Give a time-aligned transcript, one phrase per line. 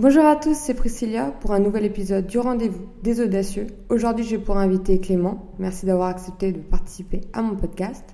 [0.00, 3.66] Bonjour à tous, c'est Priscilla pour un nouvel épisode du rendez-vous des audacieux.
[3.88, 5.52] Aujourd'hui, j'ai pour inviter Clément.
[5.58, 8.04] Merci d'avoir accepté de participer à mon podcast.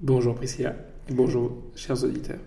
[0.00, 0.76] Bonjour Priscilla
[1.08, 2.38] et bonjour chers auditeurs.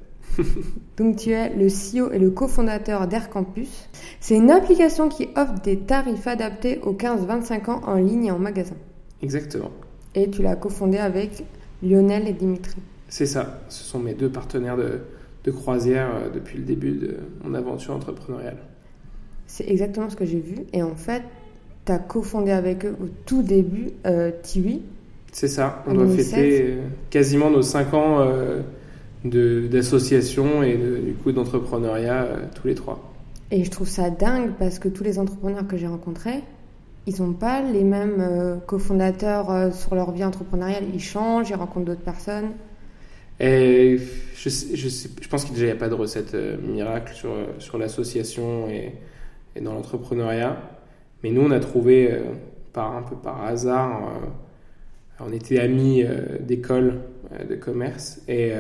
[0.96, 3.90] Donc tu es le CEO et le cofondateur d'Air Campus.
[4.22, 8.40] C'est une application qui offre des tarifs adaptés aux 15-25 ans en ligne et en
[8.40, 8.78] magasin.
[9.22, 9.72] Exactement.
[10.14, 11.44] Et tu l'as cofondé avec
[11.84, 12.78] Lionel et Dimitri.
[13.10, 15.02] C'est ça, ce sont mes deux partenaires de,
[15.46, 18.58] de croisière euh, depuis le début de mon aventure entrepreneuriale.
[19.48, 20.58] C'est exactement ce que j'ai vu.
[20.74, 21.22] Et en fait,
[21.86, 24.82] tu as cofondé avec eux au tout début euh, Tiwi.
[25.32, 26.30] C'est ça, on doit 2016.
[26.34, 28.62] fêter euh, quasiment nos 5 ans euh,
[29.70, 33.12] d'association et de- du coup d'entrepreneuriat euh, tous les trois.
[33.52, 36.42] Et je trouve ça dingue parce que tous les entrepreneurs que j'ai rencontrés,
[37.06, 40.86] ils n'ont pas les mêmes cofondateurs sur leur vie entrepreneuriale.
[40.92, 42.50] Ils changent, ils rencontrent d'autres personnes.
[43.40, 48.94] Je, pense qu'il n'y a pas de recette euh, miracle sur, euh, l'association et,
[49.62, 50.58] dans l'entrepreneuriat.
[51.24, 52.22] Mais nous, on a trouvé euh,
[52.74, 54.12] par, un peu par hasard,
[55.20, 56.04] on était amis
[56.42, 57.00] d'école
[57.50, 58.52] de commerce et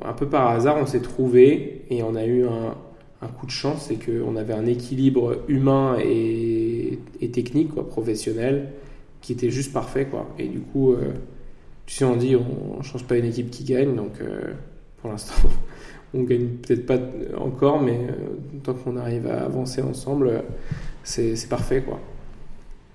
[0.00, 3.88] un peu par hasard, on s'est trouvé et on a eu un, coup de chance,
[3.88, 6.98] c'est qu'on avait un équilibre humain et,
[7.30, 8.70] technique, professionnel,
[9.20, 10.08] qui était juste parfait.
[10.38, 10.96] Et du coup,
[11.86, 14.52] tu sais, on dit on ne change pas une équipe qui gagne, donc euh,
[15.00, 15.34] pour l'instant,
[16.14, 16.98] on gagne peut-être pas
[17.38, 18.12] encore, mais euh,
[18.62, 20.40] tant qu'on arrive à avancer ensemble, euh,
[21.02, 21.82] c'est parfait.
[21.82, 22.00] quoi.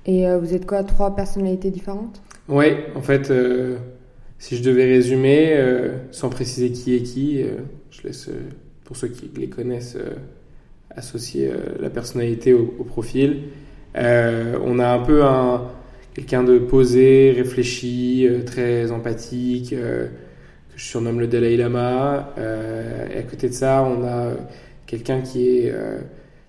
[0.06, 2.22] Et vous êtes quoi Trois personnalités différentes?
[2.48, 3.78] Ouais, en fait, euh,
[4.40, 7.58] si je devais résumer, euh, sans préciser qui est qui, euh,
[7.92, 8.30] je laisse,
[8.86, 9.98] pour ceux qui les connaissent,
[10.90, 13.44] associer la personnalité au, au profil.
[13.94, 15.68] On a un peu un,
[16.14, 22.34] quelqu'un de posé, réfléchi, euh, très empathique, euh, que je surnomme le Dalai Lama.
[22.38, 24.34] Euh, et à côté de ça, on a
[24.86, 25.74] quelqu'un qui est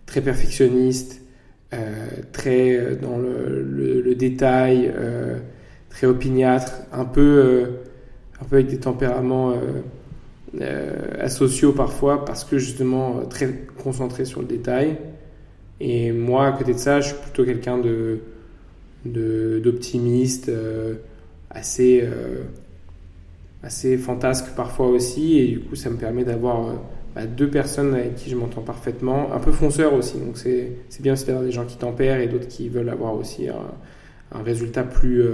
[0.06, 1.20] très perfectionniste,
[2.32, 4.90] très dans le, détail,
[5.90, 7.64] très opiniâtre, un peu,
[8.40, 9.52] un peu avec des tempéraments
[11.20, 13.52] asociaux parfois, parce que justement très
[13.82, 14.96] concentré sur le détail.
[15.80, 18.20] Et moi, à côté de ça, je suis plutôt quelqu'un de-
[19.04, 20.94] d'optimiste, euh,
[21.50, 22.44] assez euh,
[23.62, 26.72] assez fantasque parfois aussi, et du coup, ça me permet d'avoir euh,
[27.14, 31.14] bah, deux personnes avec qui je m'entends parfaitement, un peu fonceur aussi, donc c'est bien
[31.14, 33.72] aussi d'avoir des gens qui tempèrent et d'autres qui veulent avoir aussi un,
[34.32, 35.24] un résultat plus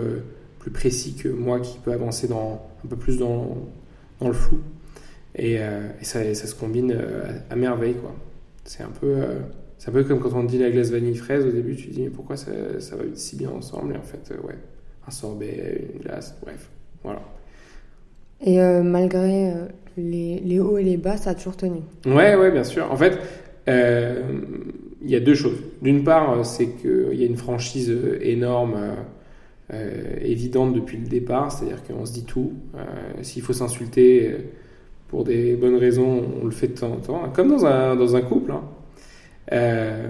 [0.59, 3.56] plus précis que moi qui peut avancer dans un peu plus dans,
[4.21, 4.59] dans le flou.
[5.37, 5.59] Et,
[6.03, 6.97] ça, ça se combine
[7.50, 7.97] à, merveille
[8.65, 9.15] c'est un peu
[9.87, 11.95] c'est un peu comme quand on dit la glace vanille fraise au début tu te
[11.95, 13.95] dis mais pourquoi ça, ça va si bien ensemble?
[13.95, 14.59] Et en fait euh, ouais
[15.07, 16.71] un sorbet une glace bref
[17.05, 17.23] voilà
[18.41, 21.81] Et euh, malgré euh, les, les hauts et les bas, ça a toujours tenu?
[22.07, 22.91] Ouais, ouais, bien sûr.
[22.93, 23.19] En fait,
[23.69, 24.23] euh,
[25.03, 25.59] il y a deux choses.
[25.83, 28.77] D'une part, c'est qu'il y a une franchise énorme,
[29.73, 32.55] euh, évidente depuis le départ, c'est-à-dire qu'on se dit tout.
[33.23, 34.37] S'il faut s'insulter
[35.09, 38.17] pour des bonnes raisons, on le fait de temps en temps, comme dans un, dans
[38.17, 38.53] un couple.
[38.53, 38.63] hein.
[39.53, 40.09] Euh,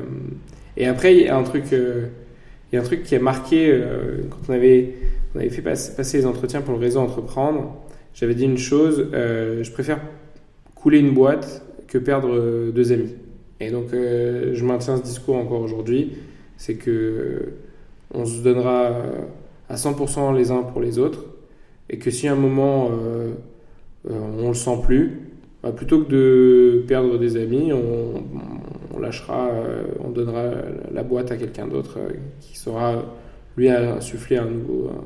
[0.77, 2.07] et après, il y a un truc, euh,
[2.71, 4.95] il y a un truc qui a marqué euh, quand on avait,
[5.35, 7.77] on avait fait passer, les entretiens pour le réseau Entreprendre.
[8.15, 10.01] J'avais dit une chose, je préfère
[10.75, 13.15] couler une boîte que perdre deux amis.
[13.61, 16.17] Et donc, je maintiens ce discours encore aujourd'hui,
[16.57, 17.53] c'est que
[18.15, 19.03] on se donnera
[19.69, 21.27] à 100% les uns pour les autres,
[21.91, 22.91] et que si à un moment
[24.09, 25.21] on le sent plus,
[25.63, 28.25] bah, plutôt que de perdre des amis, on
[29.01, 30.45] lâchera, euh, on donnera
[30.93, 33.03] la boîte à quelqu'un d'autre euh, qui saura
[33.57, 35.05] lui insuffler un nouveau, un-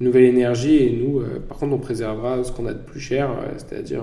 [0.00, 3.00] une nouvelle énergie, et nous, euh, par contre, on préservera ce qu'on a de plus
[3.00, 4.02] cher, c'est-à-dire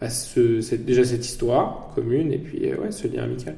[0.00, 3.54] bah, ce- déjà cette histoire commune et puis ouais, ce lien amical.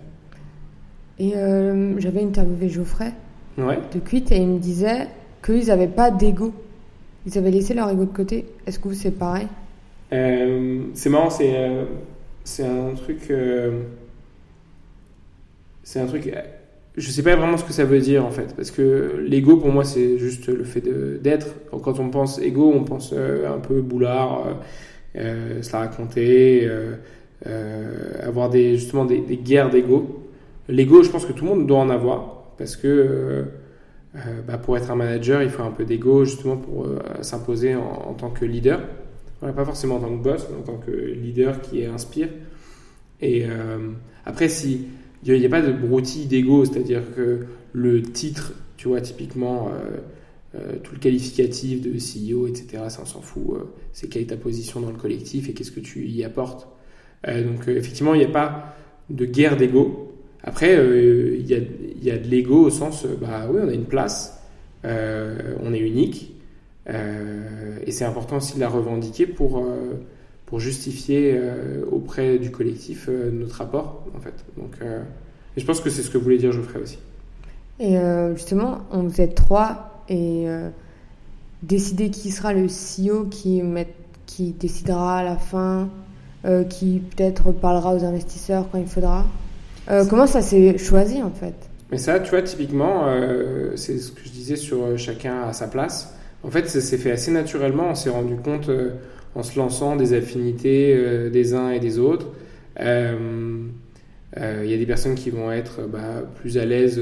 [1.18, 3.12] Et euh, j'avais interviewé Geoffrey
[3.56, 3.78] Ouais.
[3.94, 5.06] de Quit et il me disait
[5.42, 6.52] qu'ils n'avaient pas d'ego.
[7.26, 8.44] Ils avaient laissé leur ego de côté.
[8.66, 9.46] Est-ce que vous, c'est pareil?
[10.12, 11.84] Euh, c'est marrant, c'est euh,
[12.44, 13.30] c'est un truc.
[15.86, 16.34] C'est un truc.
[16.96, 19.70] Je sais pas vraiment ce que ça veut dire en fait, parce que l'ego pour
[19.70, 20.82] moi c'est juste le fait
[21.22, 21.46] d'être.
[21.70, 24.52] Quand on pense ego, on pense euh, un peu boulard, euh,
[25.16, 26.96] euh, se la raconter, euh,
[28.20, 30.28] avoir des, justement des, guerres d'ego.
[30.68, 33.44] L'ego, je pense que tout le monde doit en avoir, parce que
[34.48, 36.88] bah, pour être un manager, il faut un peu d'ego justement pour
[37.20, 38.80] s'imposer en, tant que leader.
[39.40, 42.28] Pas forcément en tant que boss, mais en tant que leader qui inspire.
[43.20, 43.44] Et
[44.24, 44.88] après, si
[45.34, 49.98] il n'y a, pas de broutille d'ego, c'est-à-dire que le titre, tu vois, typiquement, euh,
[50.54, 53.42] euh, tout le qualificatif de CEO, etc., ça on s'en fout.
[53.50, 56.68] euh, c'est quelle est ta position dans le collectif et qu'est-ce que tu y apportes.
[57.26, 58.76] Donc, effectivement, il n'y a pas
[59.10, 60.12] de guerre d'ego.
[60.44, 61.58] Après, il y, a,
[62.00, 64.40] y, a, de l'ego au sens, bah oui, on a une place,
[64.84, 66.36] on est unique,
[66.88, 69.66] et c'est important aussi de la revendiquer pour
[70.46, 71.38] pour justifier
[71.90, 74.34] auprès du collectif notre apport en fait.
[74.56, 76.98] Donc, et je pense que c'est ce que voulait dire Geoffrey aussi.
[77.80, 77.96] Et
[78.36, 80.46] justement, on vous êtes trois et
[81.62, 83.88] décider qui sera le CEO qui, met,
[84.26, 85.88] qui décidera à la fin,
[86.44, 89.24] euh, qui peut-être parlera aux investisseurs quand il faudra.
[89.90, 91.54] Euh, comment ça s'est choisi en fait?
[91.90, 95.68] Mais ça, tu vois, typiquement, euh, c'est ce que je disais sur chacun à sa
[95.68, 96.14] place.
[96.42, 97.90] En fait, ça s'est fait assez naturellement.
[97.90, 98.70] On s'est rendu compte
[99.36, 102.26] en se lançant des affinités des uns et des autres.
[102.78, 102.84] Il
[104.34, 107.00] y a des personnes qui vont être bah, plus à l'aise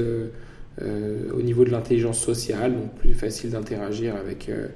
[0.81, 4.67] euh, au niveau de l'intelligence sociale, donc plus facile d'interagir avec, euh,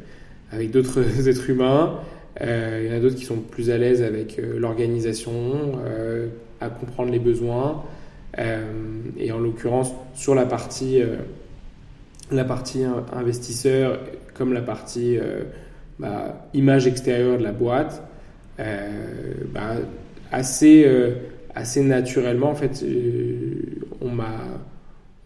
[0.72, 2.00] d'autres êtres humains.
[2.40, 5.74] Euh, il y en a d'autres qui sont plus à l'aise avec l'organisation,
[6.62, 7.84] à comprendre les besoins.
[8.38, 11.02] et en l'occurrence, sur la partie,
[12.32, 14.00] la partie investisseur,
[14.34, 15.18] comme la partie
[16.54, 18.04] image extérieure de la boîte,
[18.58, 19.76] bah,
[20.32, 20.86] assez,
[21.56, 22.84] assez naturellement, en fait,
[24.02, 24.36] on m'a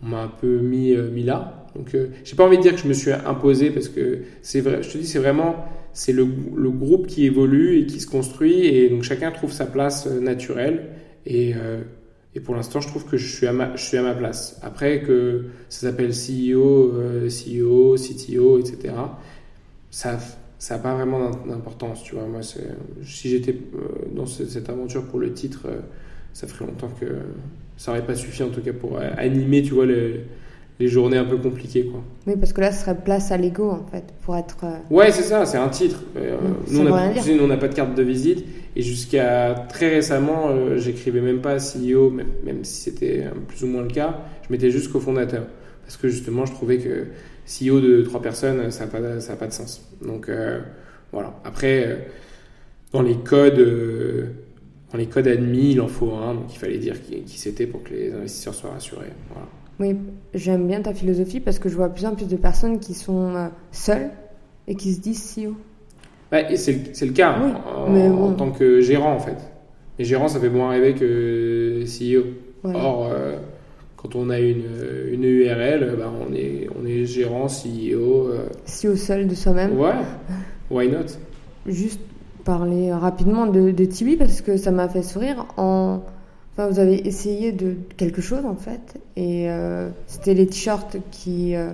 [0.04, 1.66] on m'a un peu mis, euh, mis là.
[1.76, 4.62] Donc, euh, j'ai pas envie de dire que je me suis imposé parce que c'est
[4.62, 5.56] vrai, je te dis, c'est vraiment
[5.94, 9.68] c'est le, le, groupe qui évolue et qui se construit et donc chacun trouve sa
[9.68, 10.90] place euh, naturelle
[11.26, 11.54] et,
[12.36, 14.60] et pour l'instant, je trouve que je suis à ma, je suis à ma place.
[14.62, 16.92] Après que ça s'appelle CEO,
[17.30, 18.94] CEO, CTO, etc.
[19.90, 20.18] Ça
[20.64, 22.24] ça n'a pas vraiment d'importance, tu vois.
[22.24, 23.54] Moi, si j'étais
[24.16, 25.68] dans cette aventure pour le titre,
[26.32, 27.06] ça ferait longtemps que
[27.76, 30.22] ça n'aurait pas suffi en tout cas pour euh, animer, tu vois, les,
[30.80, 32.02] les journées un peu compliquées, quoi.
[32.28, 34.56] Oui, parce que là, ce serait place à l'ego, en fait, pour être...
[34.64, 36.02] Euh, ouais, c'est ça, c'est un titre.
[36.16, 36.38] Euh,
[36.72, 36.80] nous,
[37.42, 38.46] on n'a pas de carte de visite,
[38.78, 43.82] et jusqu'à très récemment, j'écrivais même pas CEO, même, même si c'était plus ou moins
[43.82, 44.18] le cas,
[44.48, 45.44] je mettais juste cofondateur.
[45.84, 47.08] Parce que justement, je trouvais que
[47.46, 49.00] CEO de trois personnes, ça n'a pas,
[49.36, 49.82] pas de sens.
[50.02, 50.30] Donc,
[51.12, 51.34] voilà.
[51.44, 52.08] Après,
[52.92, 53.60] dans les codes
[54.94, 57.82] dans les codes admis, il en faut un, donc il fallait dire qui, c'était pour
[57.84, 59.08] que les investisseurs soient rassurés.
[59.80, 59.96] Oui,
[60.36, 62.94] j'aime bien ta philosophie parce que je vois de plus en plus de personnes qui
[62.94, 64.12] sont euh, seules
[64.68, 65.56] et qui se disent CEO.
[66.56, 67.36] c'est le, cas
[67.76, 69.38] en, tant que gérant en fait.
[69.98, 72.26] Et gérant, ça fait moins rêver que CEO.
[72.64, 73.38] Or, euh,
[74.04, 74.66] quand on a une,
[75.12, 78.28] une URL, bah, on, est, on est gérant, CEO.
[78.28, 78.50] Euh...
[78.68, 79.80] CEO seul de soi-même.
[79.80, 79.94] Ouais,
[80.70, 81.06] why not?
[81.66, 82.02] Juste
[82.44, 85.46] parler rapidement de, de Tiwi parce que ça m'a fait sourire.
[85.56, 86.02] En...
[86.54, 91.56] Enfin, vous avez essayé de quelque chose en fait, et euh, c'était les t-shirts qui,
[91.56, 91.72] euh,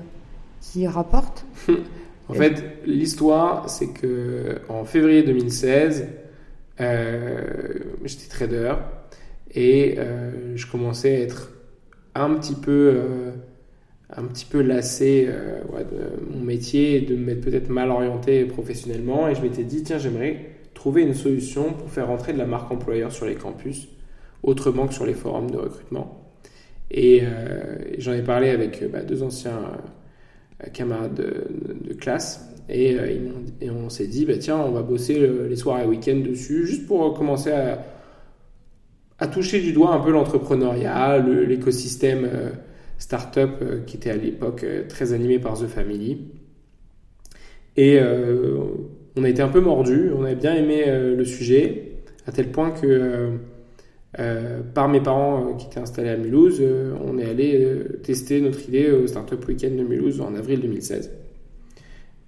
[0.62, 1.46] qui rapportent.
[2.30, 6.08] en fait, l'histoire, c'est que en février 2016,
[6.80, 7.44] euh,
[8.06, 8.76] j'étais trader
[9.54, 9.98] et
[10.56, 11.52] je commençais à être
[12.16, 13.00] un petit peu,
[14.16, 19.30] un petit peu lassé de mon métier et de me mettre peut-être mal orienté professionnellement.
[19.30, 22.72] Et je m'étais dit, tiens, j'aimerais trouver une solution pour faire rentrer de la marque
[22.72, 23.90] employeur sur les campus,
[24.44, 26.26] autrement que sur les forums de recrutement.
[26.90, 29.60] Et, euh, j'en ai parlé avec euh, bah, deux anciens
[30.64, 32.96] euh, camarades de, classe, et,
[33.62, 35.20] et on s'est dit, bah, tiens, on va bosser
[35.50, 37.84] les soirs et week-ends dessus, juste pour commencer à,
[39.20, 42.28] à toucher du doigt un peu l'entrepreneuriat, l'écosystème
[42.98, 46.28] startup qui était à l'époque très animé par The Family.
[47.76, 48.00] Et
[49.20, 51.92] on a été un peu mordu, on avait bien aimé euh, le sujet,
[52.26, 53.30] à tel point que euh,
[54.20, 56.64] euh, par mes parents qui étaient installés à Mulhouse,
[57.06, 57.68] on est allé
[58.02, 61.12] tester notre idée au Startup Weekend de Mulhouse en avril 2016.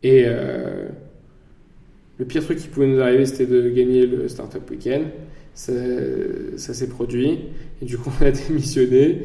[0.04, 5.06] Et le pire truc qui pouvait nous arriver, c'était de gagner le Startup Weekend.
[5.53, 5.74] Ça,
[6.74, 7.39] s'est produit,
[7.81, 9.24] et du coup, on a démissionné.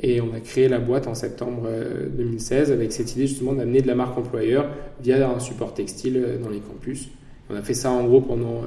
[0.00, 1.68] Et on a créé la boîte en septembre
[2.16, 4.70] 2016 avec cette idée justement d'amener de la marque employeur
[5.02, 7.08] via un support textile dans les campus.
[7.50, 8.62] On a fait ça en gros pendant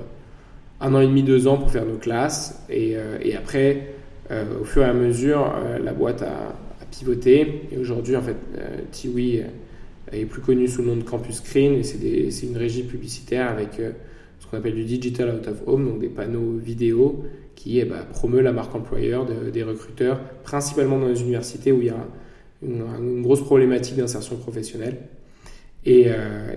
[0.82, 2.64] un an et demi, deux ans pour faire nos classes.
[2.70, 3.94] Et, euh, après,
[4.32, 6.56] euh, au fur et à mesure, euh, la boîte a,
[6.90, 7.70] pivoté.
[7.72, 8.36] Et aujourd'hui, en fait,
[8.92, 9.42] Tiwi
[10.12, 11.76] est plus connu sous le nom de Campus Screen.
[11.76, 13.80] Et c'est une régie publicitaire avec
[14.42, 17.24] ce qu'on appelle du digital out of home, donc des panneaux vidéo
[17.56, 21.90] qui ben, promeut la marque employeur des recruteurs, principalement dans les universités où il y
[21.90, 22.08] a
[22.64, 24.98] une, grosse problématique d'insertion professionnelle.
[25.86, 26.08] Et,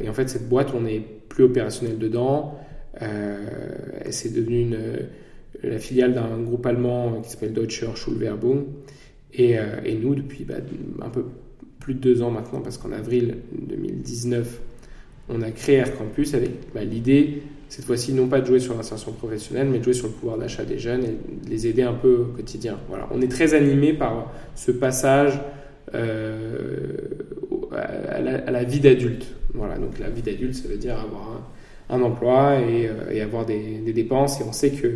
[0.01, 2.59] et, en fait, cette boîte, on est plus opérationnel dedans.
[3.03, 3.37] Euh,
[4.11, 4.75] c'est devenu
[5.63, 8.65] la filiale d'un groupe allemand qui s'appelle Deutscher Schulwerbung.
[9.33, 10.55] Et, euh, et nous, depuis bah,
[11.03, 11.25] un peu
[11.81, 14.61] plus de deux ans maintenant, parce qu'en avril 2019,
[15.29, 17.43] on a créé Air Campus avec bah, l'idée,
[17.75, 20.39] cette fois-ci non pas de jouer sur l'insertion professionnelle, mais de jouer sur le pouvoir
[20.39, 22.79] d'achat des jeunes et de les aider un peu au quotidien.
[22.89, 23.09] Voilà.
[23.11, 25.41] On est très animé par ce passage
[25.93, 26.93] euh,
[27.73, 28.21] à,
[28.53, 29.27] la, vie d'adulte.
[29.55, 31.43] Voilà, donc la vie d'adulte, ça veut dire avoir
[31.91, 34.41] un, emploi et, euh, avoir des, dépenses.
[34.41, 34.95] Et on sait que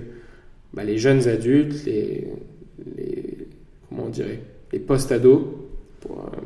[0.73, 2.29] bah, les jeunes adultes, les,
[3.89, 4.39] comment on dirait,
[4.73, 5.43] les post-ados,
[5.99, 6.39] pour, euh,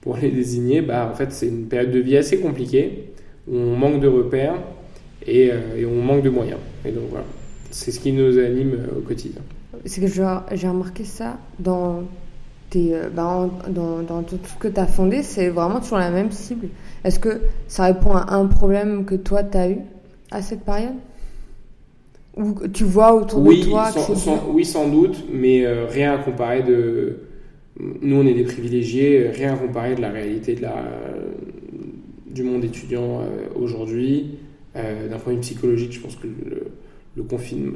[0.00, 3.12] pour les désigner, bah, en fait, c'est une période de vie assez compliquée
[3.46, 4.56] où on manque de repères
[5.28, 6.60] et, et on manque de moyens.
[6.84, 7.26] Et donc voilà,
[7.70, 9.42] c'est ce qui nous anime au quotidien.
[9.84, 12.02] C'est que j'ai remarqué ça dans
[12.76, 16.30] euh, bah, dans, dans, tout ce que tu as fondé, c'est vraiment toujours la même
[16.30, 16.68] cible.
[17.04, 19.78] Est-ce que ça répond à un problème que toi, tu as eu
[20.30, 20.94] à cette période?
[22.36, 26.62] Ou tu vois autour de toi sans, Oui, sans doute, mais euh, rien à comparer
[26.62, 27.20] de...
[27.80, 30.84] Nous, on est des privilégiés, rien à comparer de la réalité de la,
[32.26, 33.24] du monde étudiant euh,
[33.56, 34.38] aujourd'hui.
[34.78, 36.68] D'un point de vue psychologique, je pense que le,
[37.16, 37.24] le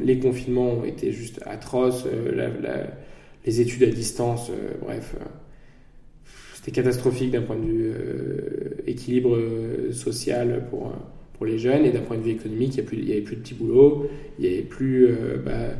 [0.04, 2.06] les confinements ont été juste atroces.
[2.34, 2.48] la,
[3.44, 5.24] les études à distance, euh, bref, euh,
[6.54, 9.36] c'était catastrophique d'un point de vue euh, équilibre
[9.90, 10.92] social pour,
[11.34, 13.54] pour les jeunes et d'un point de vue économique, il n'y avait plus de petits
[13.54, 15.08] boulots, il n'y avait plus
[15.44, 15.70] bah,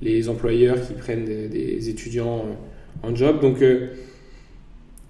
[0.00, 2.46] les employeurs qui prennent des, étudiants
[3.02, 3.40] en job.
[3.40, 3.60] Donc,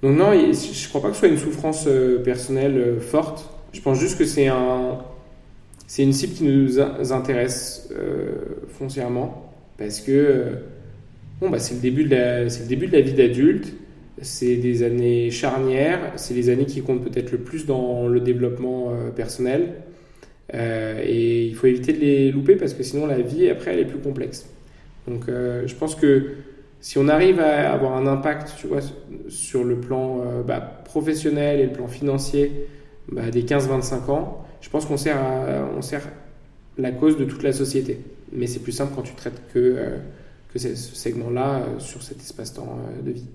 [0.03, 1.89] donc non, je ne crois pas que ce soit une souffrance
[2.25, 3.49] personnelle forte.
[3.73, 4.99] Je pense juste que c'est un,
[5.91, 6.79] c'est une cible qui nous
[7.13, 7.89] intéresse
[8.69, 10.61] foncièrement parce que
[11.41, 13.73] Bon, bah, c'est le, début de la, le début de la vie d'adulte.
[14.21, 16.13] C'est des années charnières.
[16.17, 19.75] C'est les années qui comptent peut-être le plus dans le développement euh, personnel.
[20.53, 23.79] Euh, et il faut éviter de les louper parce que sinon la vie après elle
[23.79, 24.47] est plus complexe.
[25.07, 26.33] Donc euh, je pense que
[26.81, 28.81] si on arrive à avoir un impact tu vois,
[29.29, 32.67] sur le plan bah, professionnel et le plan financier
[33.13, 35.19] bah, des 15-25 ans, je pense qu'on sert,
[35.77, 36.09] on sert
[36.79, 38.01] la cause de toute la société.
[38.33, 39.99] Mais c'est plus simple quand tu traites que
[40.53, 43.27] que c'est ce segment-là euh, sur cet espace-temps euh, de vie.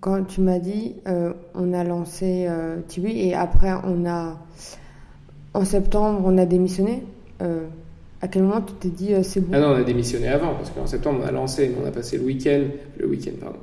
[0.00, 4.38] Quand tu m'as dit, euh, on a lancé euh, Tibi et après on a,
[5.52, 7.02] en septembre, on a démissionné.
[7.40, 9.52] à quel moment tu t'es dit c'est bon?
[9.52, 12.16] Ah non, on a démissionné avant parce qu'en septembre on a lancé, on a passé
[12.16, 12.62] le week-end,
[12.98, 13.58] le week-end pardon.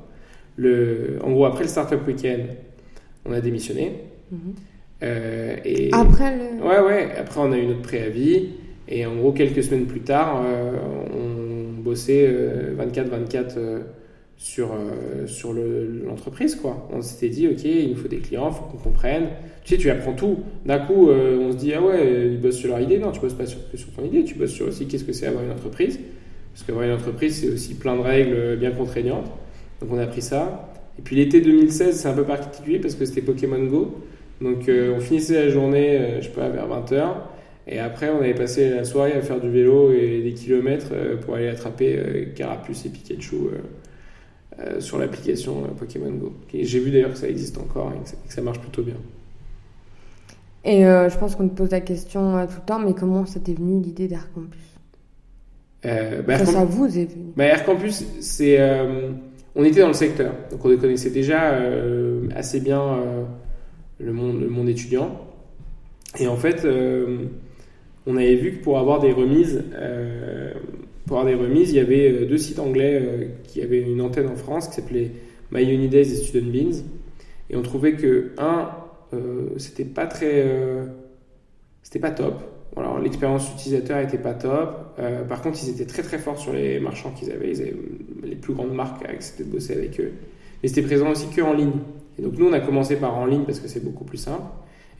[0.56, 2.44] Le, en gros après le startup week-end,
[3.24, 4.04] on a démissionné.
[5.02, 6.64] Et après le.
[6.64, 7.08] Ouais ouais.
[7.18, 8.50] Après on a eu notre préavis
[8.88, 10.42] et en gros quelques semaines plus tard,
[11.12, 11.32] on
[11.82, 12.28] bosser
[12.78, 13.80] 24-24 euh, euh,
[14.38, 16.56] sur, euh, sur l'entreprise.
[16.56, 16.88] quoi.
[16.92, 19.28] On s'était dit, OK, il nous faut des clients, il faut qu'on comprenne.
[19.64, 20.38] Tu sais, tu apprends tout.
[20.64, 22.98] D'un coup, on se dit, ah ouais, ils bossent sur leur idée.
[22.98, 25.26] Non, tu bosses pas sur, sur ton idée, tu bosses sur aussi qu'est-ce que c'est
[25.26, 26.00] avoir une entreprise.
[26.52, 29.30] Parce qu'avoir une entreprise, c'est aussi plein de règles bien contraignantes.
[29.80, 30.72] Donc on a appris ça.
[30.98, 33.98] Et puis l'été 2016, c'est un peu particulier parce que c'était Pokémon Go.
[34.42, 37.14] Donc on finissait la journée, je sais pas, vers 20h.
[37.66, 41.16] Et après, on avait passé la soirée à faire du vélo et des kilomètres euh,
[41.16, 43.36] pour aller attraper euh, Carapuce et Pikachu
[44.58, 46.34] euh, sur l'application Pokémon Go.
[46.52, 48.96] J'ai vu d'ailleurs que ça existe encore et que ça, marche plutôt bien.
[50.64, 53.54] Et je pense qu'on te pose la question tout le temps, mais comment ça t'est
[53.54, 54.60] venu l'idée d'Air Campus?
[55.82, 58.60] Bah, Ça, vous est venu bah, Air Campus, c'est,
[59.56, 61.58] on était dans le secteur, donc on connaissait déjà
[62.36, 63.26] assez bien
[64.02, 65.20] le, monde, le monde étudiant.
[66.18, 66.66] Et en fait,
[68.06, 70.52] on avait vu que pour avoir des remises, euh,
[71.06, 74.00] pour avoir des remises, il y avait euh, deux sites anglais euh, qui avaient une
[74.00, 75.12] antenne en France qui s'appelait
[75.52, 76.82] My Days et Student Beans.
[77.50, 78.70] Et on trouvait que, un,
[79.58, 80.46] c'était pas très.
[81.82, 82.42] c'était pas top.
[83.02, 84.98] L'expérience utilisateur était pas top.
[85.28, 87.50] par contre, ils étaient très très forts sur les marchands qu'ils avaient.
[87.50, 87.76] Ils avaient
[88.22, 90.12] les plus grandes marques à accepté de bosser avec eux.
[90.62, 91.72] Mais c'était présent aussi que en ligne.
[92.18, 94.44] Et donc nous, on a commencé par en ligne parce que c'est beaucoup plus simple.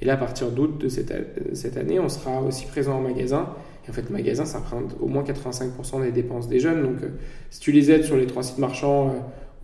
[0.03, 1.13] Et là, à partir d'août de cette,
[1.55, 3.51] cette, année, on sera aussi présent en magasin.
[3.87, 6.83] Et en fait, le magasin, ça prend au moins 85% des dépenses des jeunes.
[6.83, 7.11] Donc, euh,
[7.51, 9.13] si tu les aides sur les trois sites marchands euh,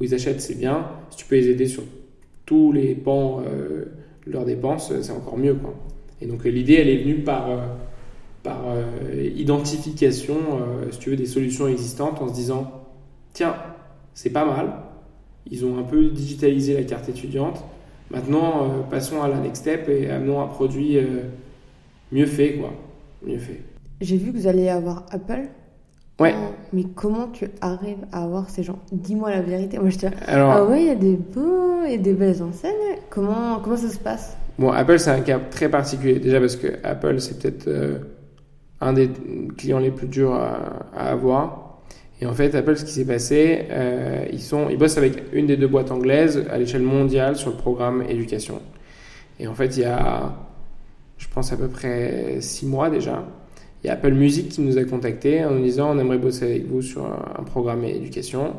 [0.01, 0.87] où ils achètent, c'est bien.
[1.11, 1.83] Si tu peux les aider sur
[2.47, 3.87] tous les pans euh,
[4.29, 5.57] leurs dépenses, c'est encore mieux.
[6.21, 7.49] Et donc, l'idée, elle est venue par,
[8.45, 8.63] par
[9.35, 10.37] identification,
[10.91, 12.73] si tu veux, des solutions existantes en se disant
[13.33, 13.55] tiens,
[14.15, 14.73] c'est pas mal.
[15.51, 17.63] Ils ont un peu digitalisé la carte étudiante
[18.11, 21.25] Maintenant, euh, passons à la next step et amenons un produit euh,
[22.11, 22.73] mieux fait, quoi.
[23.23, 23.61] Mieux fait.
[24.01, 25.49] J'ai vu que vous allez avoir Apple.
[26.21, 26.35] Ouais.
[26.73, 28.81] mais comment tu arrives à avoir ces gens?
[28.91, 29.79] Dis-moi la vérité.
[29.79, 32.73] Moi, je te Alors, ah ouais, il y a des beaux et des belles enseignes.
[33.09, 34.37] Comment, comment ça se passe?
[34.59, 36.19] Bon, Apple, c'est un cas très particulier.
[36.19, 37.99] Déjà parce que Apple, c'est peut-être euh,
[38.81, 39.11] un des
[39.57, 41.68] clients les plus durs à, à avoir.
[42.21, 45.47] Et en fait, Apple, ce qui s'est passé, euh, ils, sont, ils bossent avec une
[45.47, 48.61] des deux boîtes anglaises à l'échelle mondiale sur le programme éducation.
[49.39, 50.35] Et en fait, il y a,
[51.17, 53.25] je pense, à peu près six mois déjà,
[53.83, 56.47] il y a Apple Music qui nous a contactés en nous disant on aimerait bosser
[56.47, 58.57] avec vous sur un, programme éducation.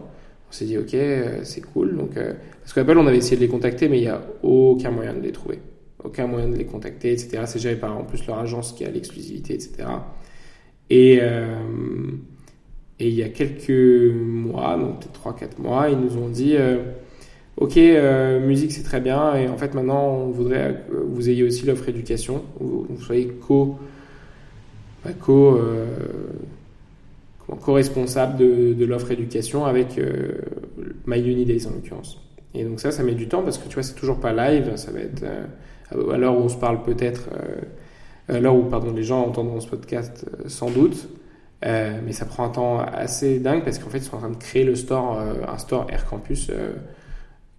[0.50, 0.96] On s'est dit ok,
[1.44, 1.98] c'est cool.
[1.98, 5.14] Donc, parce qu'Apple, on avait essayé de les contacter, mais il n'y a aucun moyen
[5.14, 5.60] de les trouver.
[6.02, 7.42] Aucun moyen de les contacter, etc.
[7.46, 9.90] C'est géré par en plus leur agence qui a l'exclusivité, etc.
[10.90, 11.20] Et,
[13.00, 16.78] et il y a quelques mois, donc peut-être 3-4 mois, ils nous ont dit euh,
[17.58, 21.44] Ok, euh, musique c'est très bien, et en fait maintenant on voudrait que vous ayez
[21.44, 23.78] aussi l'offre éducation, vous, soyez co,
[25.04, 25.86] bah, co, euh,
[27.62, 30.00] co-responsable de, l'offre éducation avec
[31.08, 32.22] My Days en l'occurrence.
[32.54, 34.76] Et donc ça, ça met du temps parce que tu vois, c'est toujours pas live,
[34.76, 35.24] ça va être
[35.92, 37.30] à l'heure où on se parle peut-être,
[38.28, 41.08] à l'heure où pardon, les gens entendront ce podcast sans doute.
[41.66, 44.30] Euh, mais ça prend un temps assez dingue parce qu'en fait, ils sont en train
[44.30, 46.72] de créer le store, euh, un store Air Campus euh,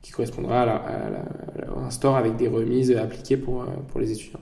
[0.01, 0.83] qui correspondra à,
[1.85, 4.41] un store avec des remises appliquées pour, pour les étudiants.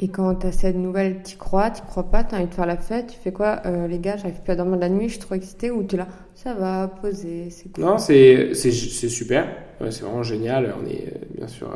[0.00, 2.54] Et quand tu as cette nouvelle, tu crois, tu crois pas, tu as envie de
[2.54, 5.08] faire la fête, tu fais quoi Les gars, j'arrive plus à dormir de la nuit,
[5.08, 8.52] je suis trop excitée, ou tu es là, ça va, poser, c'est cool Non, c'est
[8.54, 9.46] super,
[9.78, 11.70] c'est vraiment génial, on est bien sûr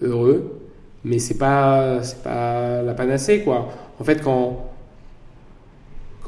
[0.00, 0.58] heureux,
[1.04, 3.68] mais c'est pas, pas la panacée, quoi.
[4.00, 4.64] En fait, quand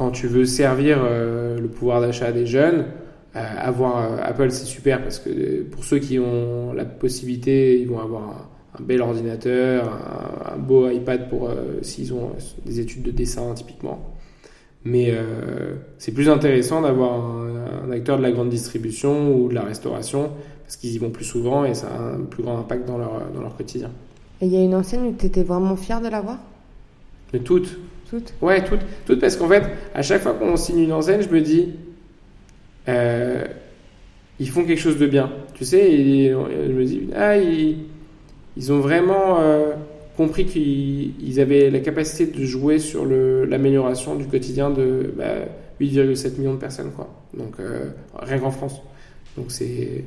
[0.01, 2.87] quand tu veux servir euh, le pouvoir d'achat des jeunes,
[3.37, 7.87] euh, avoir euh, Apple, c'est super parce que pour ceux qui ont la possibilité, ils
[7.87, 9.93] vont avoir un, bel ordinateur,
[10.51, 11.51] un, beau iPad pour
[11.83, 12.31] s'ils ont
[12.65, 14.15] des études de dessin typiquement.
[14.85, 15.13] Mais
[15.99, 20.31] c'est plus intéressant d'avoir un, acteur de la grande distribution ou de la restauration
[20.63, 23.21] parce qu'ils y vont plus souvent et ça a un plus grand impact dans leur,
[23.35, 23.91] dans leur quotidien.
[24.41, 26.39] Et il y a une enseigne où tu étais vraiment fier de l'avoir?
[27.35, 27.79] Mais toutes.
[28.11, 28.81] Toutes Ouais, toutes.
[29.07, 29.63] Toutes parce qu'en fait,
[29.95, 31.69] à chaque fois qu'on signe une enseigne, je me dis,
[32.89, 33.45] euh,
[34.41, 35.31] ils font quelque chose de bien.
[35.55, 37.85] Tu sais, et je me dis, ah, ils,
[38.57, 39.75] ils ont vraiment euh,
[40.17, 45.15] compris qu'ils avaient la capacité de jouer sur l'amélioration du quotidien de
[45.81, 47.09] 8,7 bah, millions de personnes, quoi.
[47.33, 48.83] Donc, euh, rien qu'en France.
[49.37, 50.05] Donc, c'est.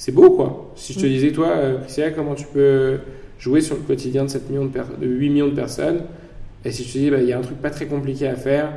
[0.00, 0.72] C'est beau, quoi.
[0.76, 1.08] Si je te mm.
[1.08, 2.98] disais, toi, Priscilla, comment tu peux
[3.40, 6.02] jouer sur le quotidien de, 7 millions de, de 8 millions de personnes
[6.68, 8.34] et si tu te dis, bah, il y a un truc pas très compliqué à
[8.34, 8.70] faire,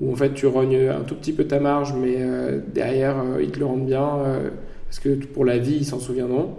[0.00, 3.40] où en fait tu rognes un tout petit peu ta marge, mais euh, derrière euh,
[3.40, 4.50] ils te le rendent bien, euh,
[4.86, 6.56] parce que pour la vie ils s'en souviendront,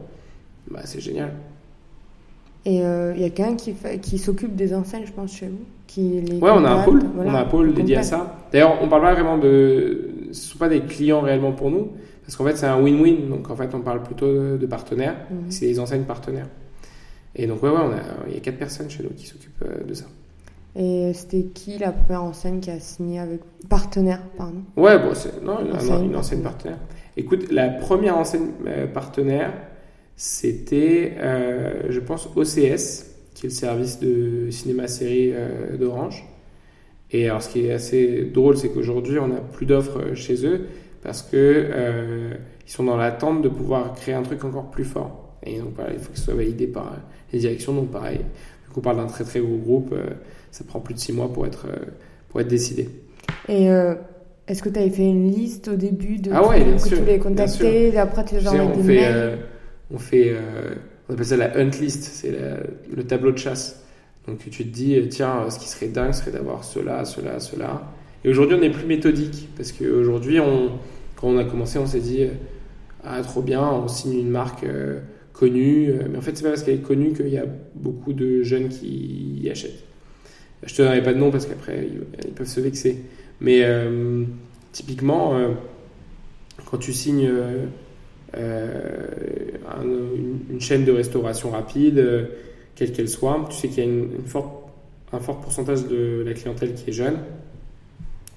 [0.71, 1.33] bah, c'est génial.
[2.65, 6.21] Et il y a quelqu'un qui, qui s'occupe des enseignes, je pense, chez vous qui
[6.21, 8.37] les Ouais, on a un pôle, on a un pôle dédié à ça.
[8.51, 10.11] D'ailleurs, on parle pas vraiment de.
[10.25, 11.89] Ce ne sont pas des clients réellement pour nous,
[12.23, 15.49] parce qu'en fait c'est un win-win, donc en fait on parle plutôt de, partenaires, mhm.
[15.49, 16.47] c'est des enseignes partenaires.
[17.35, 17.79] Et donc, ouais, ouais,
[18.27, 20.05] il y a quatre personnes chez nous qui s'occupent de ça.
[20.75, 24.61] Et c'était qui la première enseigne qui a signé avec partenaire, pardon?
[24.77, 26.77] Ouais, bon, c'est non, une, enseigne partenaire.
[27.17, 29.53] Écoute, la première enseigne euh, partenaire,
[30.15, 36.23] c'était, euh, je pense, OCS, qui est le service de cinéma-série euh, d'Orange.
[37.11, 40.67] Et alors, ce qui est assez drôle, c'est qu'aujourd'hui, on n'a plus d'offres chez eux
[41.01, 41.65] parce que
[42.67, 45.37] ils sont dans l'attente de pouvoir créer un truc encore plus fort.
[45.41, 46.97] Et donc, il faut que ce soit validé par
[47.33, 47.73] les directions.
[47.73, 49.95] Donc, pareil, vu qu'on parle d'un très très gros groupe
[50.51, 51.85] ça prend plus de six mois pour être, euh,
[52.29, 52.89] pour être décidé.
[53.47, 53.95] Et euh,
[54.47, 56.97] est-ce que tu avais fait une liste au début de ah ouais, bien que sûr,
[56.97, 59.35] tu les contacter après tu les as on, fait, euh,
[59.91, 60.35] on fait
[61.07, 62.33] on appelle ça la hunt list, c'est
[62.95, 63.83] le tableau de chasse.
[64.27, 67.91] Donc tu te dis tiens ce qui serait dingue serait d'avoir cela, cela, cela.
[68.23, 70.71] Et aujourd'hui on est plus méthodique parce qu'aujourd'hui on
[71.15, 72.25] quand on a commencé on s'est dit
[73.03, 74.65] ah trop bien on signe une marque
[75.33, 78.43] connue mais en fait c'est pas parce qu'elle est connue qu'il y a beaucoup de
[78.43, 79.88] jeunes qui y achètent.
[80.63, 81.87] Je te donnerai pas de nom parce qu'après,
[82.25, 83.03] ils, peuvent se vexer.
[83.39, 84.23] Mais euh,
[84.71, 85.49] typiquement, euh,
[86.65, 87.65] quand tu signes euh,
[89.81, 92.29] une, chaîne de restauration rapide,
[92.75, 94.09] quelle qu'elle soit, tu sais qu'il y a une,
[95.13, 97.17] un fort pourcentage de la clientèle qui est jeune.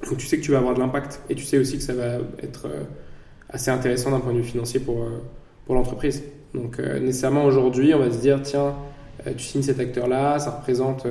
[0.08, 1.94] Donc tu sais que tu vas avoir de l'impact et tu sais aussi que ça
[1.94, 2.68] va être
[3.50, 5.06] assez intéressant d'un point de vue financier pour,
[5.66, 6.22] pour l'entreprise.
[6.54, 8.74] Donc nécessairement aujourd'hui, on va se dire, tiens,
[9.36, 11.06] tu signes cet acteur-là, ça représente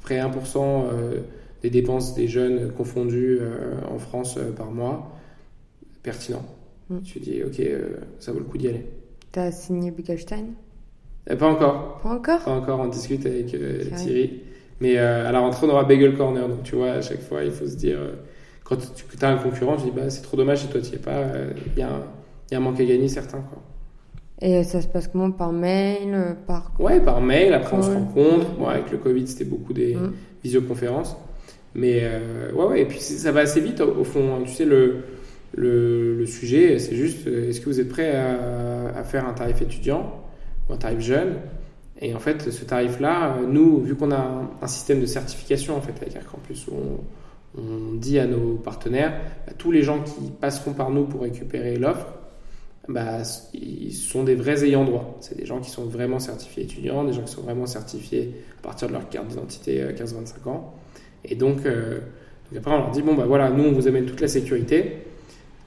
[0.00, 1.20] près 1% euh,
[1.62, 5.12] des dépenses des jeunes confondus euh, en France euh, par mois,
[6.02, 6.44] pertinent.
[6.88, 7.00] Mm.
[7.02, 7.60] Tu dis, ok,
[8.18, 8.86] ça vaut le coup d'y aller.
[9.32, 10.46] Tu as signé Bickelstein
[11.26, 12.00] Pas encore.
[12.02, 12.44] Pas encore?
[12.44, 14.42] Pas encore, on discute avec Thierry.
[14.80, 16.48] Mais à la rentrée, on aura Bagel Corner.
[16.48, 17.98] Donc, tu vois, à chaque fois, il faut se dire,
[18.64, 20.94] quand tu as un concurrent, tu dis, bah, c'est trop dommage si toi, tu n'y
[20.94, 21.24] es pas.
[21.76, 22.00] Il y, a
[22.52, 23.40] un manque à gagner certain.
[23.40, 23.60] Quoi.
[24.40, 25.30] Et ça se passe comment?
[25.30, 26.72] Par mail euh, par...
[26.78, 27.52] Ouais, par mail.
[27.54, 28.46] Après, on se rencontre.
[28.58, 30.12] Bon, avec le Covid, c'était beaucoup des mm.
[30.44, 31.16] visioconférences.
[31.74, 32.80] Mais euh, ouais, ouais.
[32.82, 34.42] Et puis, ça va assez vite, au, fond.
[34.44, 34.98] Tu sais, le,
[35.54, 39.32] le, le sujet, c'est juste euh, est-ce que vous êtes prêt à, à, faire un
[39.32, 40.22] tarif étudiant
[40.68, 41.34] ou un tarif jeune?
[42.00, 46.00] Et en fait, ce tarif-là, nous, vu qu'on a un, système de certification en fait
[46.00, 46.74] avec Air Campus, où
[47.56, 51.22] on, on dit à nos partenaires, à tous les gens qui passeront par nous pour
[51.22, 52.06] récupérer l'offre,
[52.88, 53.18] bah,
[53.54, 55.18] ils sont des vrais ayants droit.
[55.20, 58.62] C'est des gens qui sont vraiment certifiés étudiants, des gens qui sont vraiment certifiés à
[58.62, 60.74] partir de leur carte d'identité 15-25 ans.
[61.24, 61.98] Et donc, euh,
[62.50, 64.98] donc, après, on leur dit, bon, bah voilà, nous, on vous amène toute la sécurité.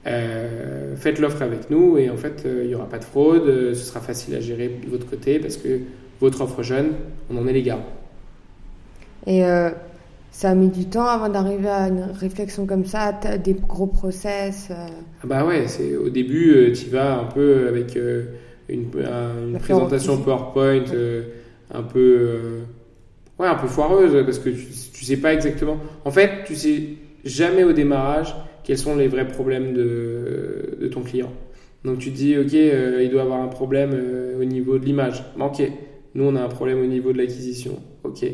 [0.04, 3.72] Euh, faites l'offre avec nous et en fait, euh, il n'y aura pas de fraude,
[3.72, 5.78] ce sera facile à gérer de votre côté parce que
[6.20, 6.94] votre offre jeune,
[7.30, 7.86] on en est les garants.
[9.28, 9.44] Et
[10.32, 14.70] ça a mis du temps avant d'arriver à une réflexion comme ça, des gros process
[14.72, 17.96] ah Bah ouais, c'est, au début, tu vas un peu avec
[18.68, 18.88] une,
[19.48, 20.84] une présentation PowerPoint
[21.74, 22.62] un peu
[23.38, 25.78] ouais, un peu foireuse parce que tu, tu sais pas exactement.
[26.04, 26.82] En fait, tu sais
[27.24, 31.32] jamais au démarrage quels sont les vrais problèmes de, de ton client.
[31.84, 34.84] Donc tu te dis, ok, euh, il doit avoir un problème euh, au niveau de
[34.84, 35.24] l'image.
[35.40, 35.62] Ok,
[36.14, 37.80] nous on a un problème au niveau de l'acquisition.
[38.04, 38.24] Ok.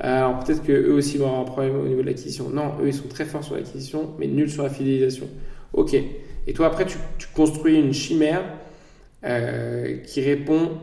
[0.00, 2.50] Alors peut-être que eux aussi vont avoir un problème au niveau de l'acquisition.
[2.50, 5.28] Non, eux ils sont très forts sur l'acquisition, mais nuls sur la fidélisation.
[5.72, 5.94] Ok.
[6.46, 6.98] Et toi après tu,
[7.34, 8.42] construis une chimère
[9.24, 10.78] euh, qui répond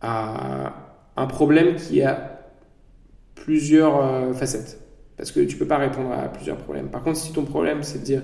[0.00, 2.36] à un problème qui a
[3.34, 4.80] plusieurs euh, facettes.
[5.16, 6.88] Parce que tu peux pas répondre à plusieurs problèmes.
[6.88, 8.22] Par contre, si ton problème, c'est de dire,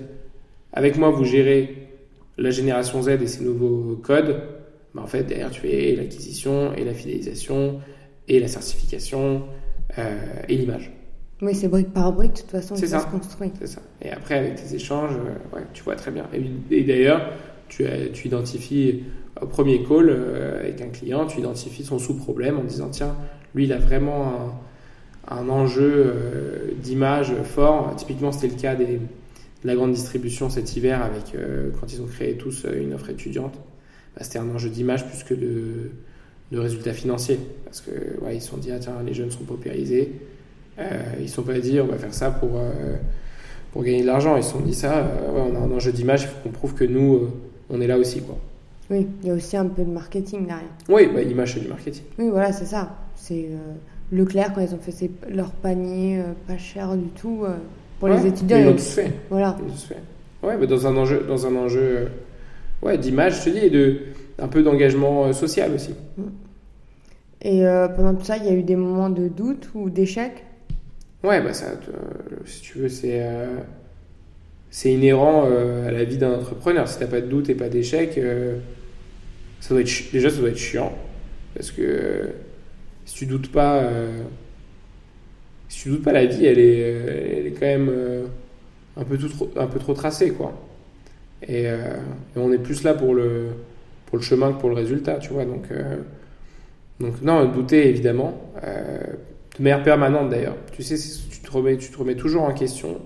[0.73, 1.89] avec moi, vous gérez
[2.37, 4.43] la génération Z et ses nouveaux codes,
[4.93, 7.79] bah, en fait, derrière, tu fais l'acquisition et la fidélisation
[8.27, 9.62] et la certification euh,
[9.97, 10.91] et l'image.
[11.41, 13.51] Oui, c'est brique par brique, de toute façon, ça, se construit.
[13.59, 13.81] C'est ça.
[14.01, 16.25] Et après, avec tes échanges, euh, ouais, tu vois très bien.
[16.71, 17.31] Et, d'ailleurs,
[17.67, 19.03] tu, tu, identifies
[19.41, 20.09] au premier call
[20.61, 23.15] avec un client, tu identifies son sous-problème en disant, tiens,
[23.55, 24.53] lui, il a vraiment un
[25.27, 27.95] un enjeu euh, d'image fort.
[27.95, 28.99] Typiquement, c'était le cas des, de
[29.63, 33.09] la grande distribution cet hiver avec euh, quand ils ont créé tous euh, une offre
[33.09, 33.55] étudiante.
[34.15, 35.91] Bah, c'était un enjeu d'image plus que de,
[36.53, 37.39] de, résultats financiers.
[37.65, 37.91] Parce que
[38.23, 40.11] ouais, ils se sont dit, ah, tiens, les jeunes sont paupérisés.
[40.77, 42.51] ils ne sont pas dit, on va faire ça pour,
[43.71, 44.37] pour gagner de l'argent.
[44.37, 46.73] Ils se sont dit ça, ouais, on a un enjeu d'image, il faut qu'on prouve
[46.73, 47.29] que nous,
[47.69, 48.21] on est là aussi.
[48.21, 48.37] Quoi.
[48.89, 50.69] Oui, il y a aussi un peu de marketing derrière.
[50.89, 52.03] Oui, bah, l'image, c'est du marketing.
[52.19, 52.95] Oui, voilà, c'est ça.
[53.15, 53.49] C'est
[54.13, 57.55] Leclerc, quand ils ont fait leur panier euh, pas cher du tout, euh,
[57.99, 58.57] pour les étudiants.
[58.57, 59.11] Ils l'ont tous fait.
[59.29, 59.57] Voilà.
[60.43, 62.05] Ouais, mais dans un enjeu, dans un enjeu euh,
[62.81, 63.99] ouais, d'image, je te dis, et de,
[64.39, 65.91] un peu d'engagement social aussi.
[66.17, 66.21] Mm.
[67.43, 67.63] Et
[67.95, 70.45] pendant tout ça, il y a eu des moments de doute ou d'échec?
[71.23, 71.73] Ouais, bah ça,
[72.45, 73.21] si tu veux, c'est
[74.69, 75.45] c'est inhérent
[75.85, 76.87] à la vie d'un entrepreneur.
[76.87, 78.19] Si t'as pas de doute et pas d'échec,
[79.59, 80.93] ça doit être déjà ça doit être chiant
[81.53, 82.29] parce que
[83.05, 84.23] si tu doutes pas, euh,
[85.69, 88.25] si tu doutes pas, la vie, elle est, elle est quand même euh,
[88.97, 90.53] un peu, tout trop, un peu trop tracée, quoi.
[91.47, 91.97] Et, euh,
[92.35, 93.49] et, on est plus là pour le,
[94.05, 95.45] pour le chemin que pour le résultat, tu vois.
[95.45, 95.67] Donc,
[96.99, 98.39] donc non, douter, évidemment.
[98.61, 100.55] de manière permanente, d'ailleurs.
[100.71, 100.95] Tu sais,
[101.29, 103.01] tu te, remets, tu te remets toujours en question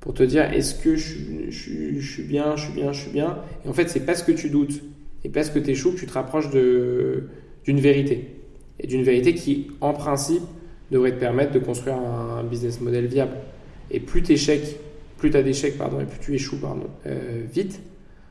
[0.00, 3.38] pour te dire est-ce que je, suis bien, je suis bien, je suis bien?
[3.64, 4.82] Et en fait, c'est parce que tu doutes
[5.24, 8.36] et parce que tu échoues que tu te rapproches d'une vérité
[8.80, 10.42] et d'une vérité qui, en principe,
[10.90, 13.36] devrait te permettre de construire un, business model viable.
[13.90, 14.36] Et plus tu
[15.18, 17.80] plus as d'échecs, pardon, et plus tu échoues, pardon, euh, vite,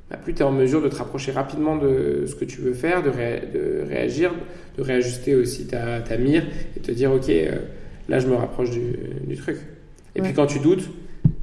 [0.09, 2.73] bah, plus tu es en mesure de te rapprocher rapidement de ce que tu veux
[2.73, 4.33] faire, de, de réagir,
[4.77, 6.43] de réajuster aussi ta, ta, mire
[6.75, 7.57] et te dire, ok, euh,
[8.07, 8.93] là je me rapproche du,
[9.27, 9.57] du truc.
[10.15, 10.89] Et puis quand tu doutes,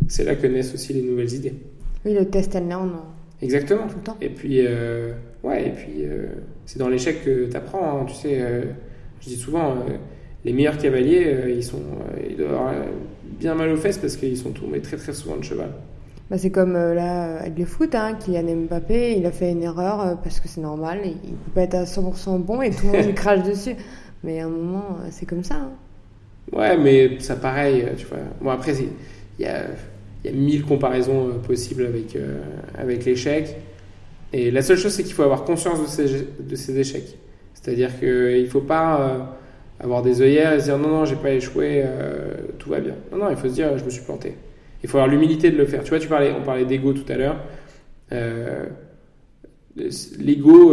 [0.09, 1.55] c'est là que naissent aussi les nouvelles idées.
[2.05, 2.92] Oui, le test and learn.
[3.42, 3.87] Exactement.
[3.88, 4.16] Tout le temps.
[4.20, 6.05] Et puis, euh, ouais, et puis
[6.64, 8.40] c'est dans l'échec que tu apprends, hein, tu sais
[9.26, 9.96] je dis souvent, euh,
[10.44, 12.74] les meilleurs cavaliers, euh, ils, sont, euh, ils doivent avoir
[13.24, 15.70] bien mal aux fesses parce qu'ils sont tombés très très souvent de cheval.
[16.31, 20.19] Bah c'est comme là avec le foot, hein, Kylian Mbappé, il a fait une erreur
[20.23, 23.15] parce que c'est normal, il peut pas être à 100% bon et tout le monde
[23.15, 23.77] crache dessus.
[24.25, 25.55] Mais à un moment, c'est comme ça.
[25.55, 25.71] Hein.
[26.53, 28.19] Ouais, mais ça pareil, tu vois.
[28.41, 29.67] Bon après, il y a,
[30.25, 32.19] y a mille comparaisons possibles avec,
[32.77, 33.57] avec l'échec.
[34.33, 37.17] Et la seule chose, c'est qu'il faut avoir conscience de ces, de ces échecs.
[37.55, 39.19] C'est-à-dire qu'il ne faut pas euh,
[39.81, 42.95] avoir des œillères et se dire non, non, j'ai pas échoué, euh, tout va bien.
[43.11, 44.37] Non, non, il faut se dire je me suis planté.
[44.87, 45.83] Il faut avoir l'humilité de le faire.
[45.83, 47.40] Tu vois, tu parlais, on parlait d'ego tout à l'heure.
[48.12, 48.66] Euh,
[50.20, 50.72] l'ego,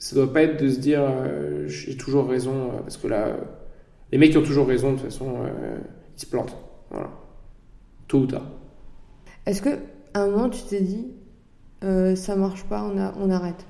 [0.00, 1.00] ça doit pas être de se dire
[1.66, 3.36] j'ai toujours raison, parce que là,
[4.10, 5.34] les mecs qui ont toujours raison, de toute façon,
[6.16, 6.56] ils se plantent.
[6.90, 7.10] Voilà.
[8.08, 8.50] Tôt ou tard.
[9.46, 9.70] Est-ce que
[10.14, 11.06] à un moment tu t'es dit
[12.16, 13.64] ça marche pas, on, on arrête?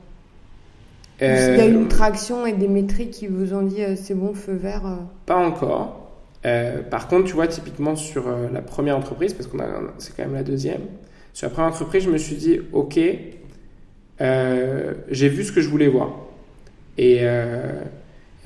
[1.22, 4.32] Il y a une traction et des métriques qui vous ont dit euh, c'est bon,
[4.32, 4.96] feu vert euh.
[5.26, 5.99] Pas encore.
[6.46, 9.66] Euh, par contre, tu vois, typiquement sur la première entreprise, parce qu'on a,
[9.98, 10.82] c'est quand même la deuxième,
[11.32, 12.98] sur la première entreprise, je me suis dit, ok,
[14.18, 16.14] j'ai vu ce que je voulais voir.
[16.98, 17.20] Et,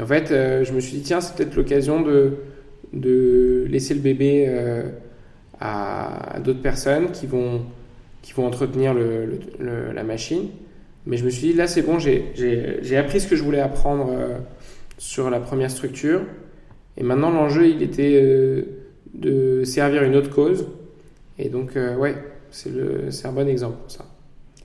[0.01, 4.53] en fait, je me suis dit, tiens, c'est peut-être l'occasion de, laisser le bébé
[5.61, 7.63] à, d'autres personnes qui vont,
[8.23, 8.95] qui vont entretenir
[9.61, 10.49] la machine.
[11.07, 14.11] Mais je me suis dit, là, c'est bon, j'ai appris ce que je voulais apprendre
[14.99, 16.23] sur la première structure.
[16.97, 18.63] Et maintenant, l'enjeu, il était euh,
[19.15, 20.67] de servir une autre cause.
[21.39, 22.15] Et donc, euh, ouais,
[22.51, 24.07] c'est un bon exemple pour ça.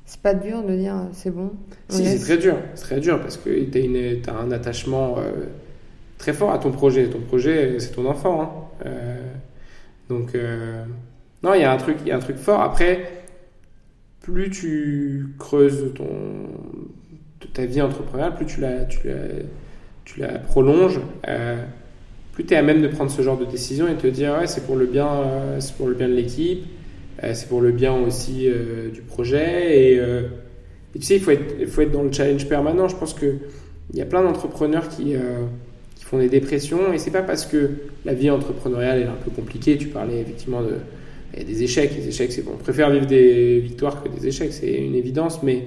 [0.05, 1.51] C'est pas dur de dire c'est bon
[1.89, 2.55] Si, c'est très dur.
[2.75, 5.45] C'est très dur parce que tu as, un attachement euh,
[6.17, 7.07] très fort à ton projet.
[7.07, 8.71] Ton projet, c'est ton enfant.
[8.83, 8.89] Hein.
[10.09, 10.35] donc,
[11.43, 12.61] non, il y, a un truc, y a un truc fort.
[12.61, 13.11] Après,
[14.21, 16.07] plus tu creuses ton,
[17.53, 19.15] ta vie entrepreneuriale, plus tu la, tu la,
[20.05, 21.01] tu la prolonges
[22.39, 24.47] plus tu es à même de prendre ce genre de décision et te dire ouais,
[24.47, 26.63] c'est pour le bien, euh, c'est pour le bien de l'équipe,
[27.21, 29.91] euh, c'est pour le bien aussi euh, du projet.
[29.91, 30.01] Et,
[30.93, 32.87] tu sais, il faut, être, il faut être dans le challenge permanent.
[32.87, 33.39] Je pense qu'il
[33.93, 35.15] y a plein d'entrepreneurs qui,
[35.95, 37.71] qui, font des dépressions et c'est pas parce que
[38.05, 39.77] la vie entrepreneuriale est un peu compliquée.
[39.77, 40.75] Tu parlais effectivement de,
[41.43, 41.91] des échecs.
[41.93, 42.51] Les échecs, c'est bon.
[42.53, 45.43] On préfère vivre des victoires que des échecs, c'est une évidence.
[45.43, 45.65] Mais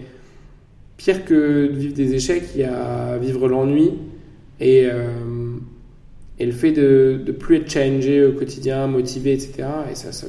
[0.96, 3.92] pire que de vivre des échecs, il y a vivre l'ennui
[4.58, 4.88] et
[6.42, 9.62] et le fait de ne plus être challengé au quotidien, motivé, etc.
[9.92, 10.26] Et ça, ça,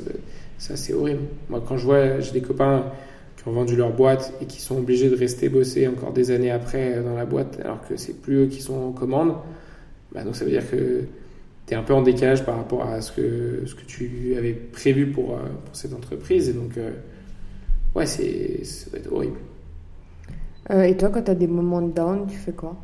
[0.59, 1.21] ça c'est horrible.
[1.49, 2.85] Moi, quand je vois, j'ai des copains
[3.35, 6.51] qui ont vendu leur boîte et qui sont obligés de rester bosser encore des années
[6.51, 9.33] après dans la boîte, alors que c'est plus eux qui sont en commande,
[10.13, 11.01] bah donc ça veut dire que
[11.65, 14.53] tu es un peu en décalage par rapport à ce que, ce que tu avais
[14.53, 16.47] prévu pour, euh, pour cette entreprise.
[16.47, 16.91] Et donc, euh,
[17.95, 19.37] ouais, c'est, ça va être horrible.
[20.69, 22.77] Euh, et toi, quand tu as des moments de down, tu fais quoi?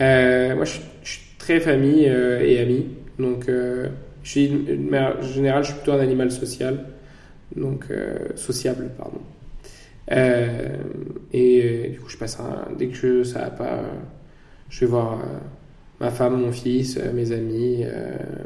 [0.00, 2.86] Moi, je, je très famille euh, et amis.
[3.18, 3.88] Donc, euh,
[4.22, 4.52] je suis,
[4.92, 6.84] en général, je suis plutôt un animal social.
[7.56, 9.20] Donc, euh, sociable, pardon.
[11.32, 13.80] et du coup, je passe un, dès que ça va pas,
[14.68, 15.18] je vais voir
[16.00, 17.84] ma femme, mon fils, mes amis,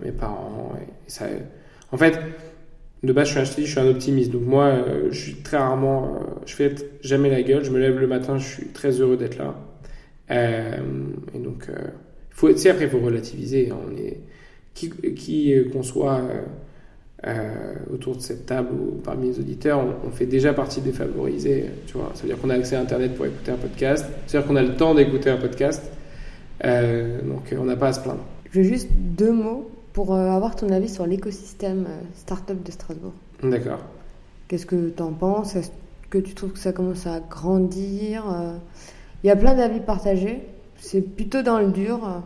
[0.03, 0.73] mes parents.
[1.07, 1.27] Et ça,
[1.93, 2.19] en fait,
[3.03, 4.31] de base, je suis, un, je suis un optimiste.
[4.31, 4.73] Donc moi,
[5.11, 7.65] je suis très rarement, je fais jamais la gueule.
[7.65, 9.55] Je me lève le matin, je suis très heureux d'être là.
[10.31, 11.69] et donc,
[12.35, 13.71] faut, tu sais, après, il faut relativiser.
[13.71, 13.79] Hein.
[13.89, 14.19] On est,
[14.75, 16.43] qui, qui euh, qu'on soit euh,
[17.27, 21.71] euh, autour de cette table ou parmi les auditeurs, on, fait déjà partie des favorisés.
[21.87, 24.05] Tu vois, ça veut dire qu'on a accès à Internet pour écouter un podcast.
[24.27, 25.83] C'est-à-dire qu'on a le temps d'écouter un podcast.
[26.63, 28.25] donc, on n'a pas à se plaindre.
[28.51, 33.13] Je veux juste deux mots pour avoir ton avis sur l'écosystème startup de Strasbourg.
[33.43, 33.81] D'accord.
[34.49, 35.55] Qu'est-ce que tu en penses?
[35.57, 35.71] Est-ce
[36.11, 38.25] que tu trouves que ça commence à grandir
[39.23, 40.43] Il y a plein d'avis partagés.
[40.77, 42.23] C'est plutôt dans le dur.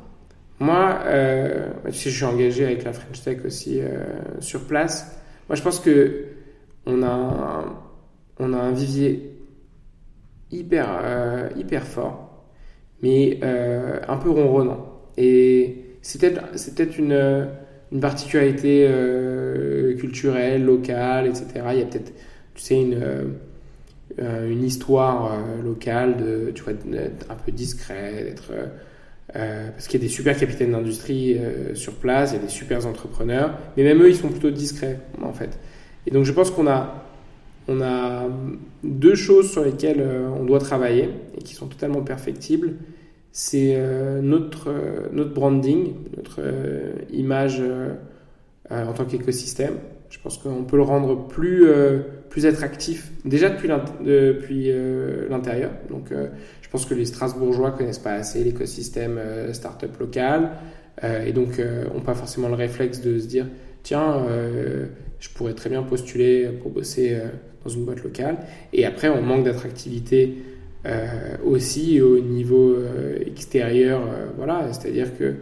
[0.61, 4.05] Moi, euh, je suis engagé avec la French Tech aussi euh,
[4.41, 5.17] sur place.
[5.49, 6.25] Moi, je pense que
[6.87, 7.77] on a un,
[8.39, 9.37] on a un vivier
[10.51, 12.45] hyper, euh, hyper fort,
[13.03, 15.01] mais euh, un peu ronronnant.
[15.17, 17.49] Et c'est peut-être, c'est peut-être une,
[17.93, 18.89] une particularité
[19.99, 21.47] culturelle, locale, etc.
[21.73, 22.13] Il y a peut-être,
[22.55, 23.39] tu sais, une
[24.21, 28.53] euh, une histoire euh, locale, de, tu vois, d'être un peu discret, d'être
[29.37, 31.39] euh, parce qu'il y a des super capitaines d'industrie
[31.75, 34.99] sur place, il y a des super entrepreneurs, mais même eux, ils sont plutôt discrets,
[35.23, 35.59] en fait.
[36.07, 37.05] Et donc, je pense qu'on a,
[37.69, 38.27] on a
[38.83, 40.03] deux choses sur lesquelles
[40.35, 42.77] on doit travailler et qui sont totalement perfectibles.
[43.31, 43.79] C'est
[44.23, 44.73] notre,
[45.13, 46.41] notre branding, notre
[47.13, 47.63] image
[48.71, 49.75] en tant qu'écosystème.
[50.11, 51.99] Je pense qu'on peut le rendre plus, euh,
[52.31, 55.71] plus attractif déjà depuis euh, l'intérieur.
[55.90, 56.29] Donc, euh,
[56.62, 59.18] je pense que les Strasbourgeois connaissent pas assez l'écosystème
[59.53, 60.51] startup local
[61.25, 63.47] et donc n'ont pas forcément le réflexe de se dire
[63.85, 64.27] tiens,
[65.18, 67.16] je pourrais très bien postuler pour bosser
[67.64, 68.37] dans une boîte locale.
[68.75, 70.35] Et après, on manque d'attractivité
[71.42, 72.77] aussi au niveau
[73.25, 74.03] extérieur.
[74.37, 75.37] voilà, c'est-à-dire que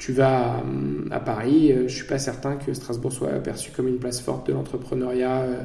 [0.00, 0.62] tu vas
[1.10, 4.46] à, Paris, euh, je suis pas certain que Strasbourg soit perçu comme une place forte
[4.46, 5.62] de l'entrepreneuriat euh,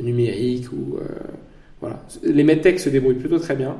[0.00, 1.04] numérique ou euh,
[1.80, 2.02] voilà.
[2.24, 3.76] Les medtech se débrouillent plutôt très bien,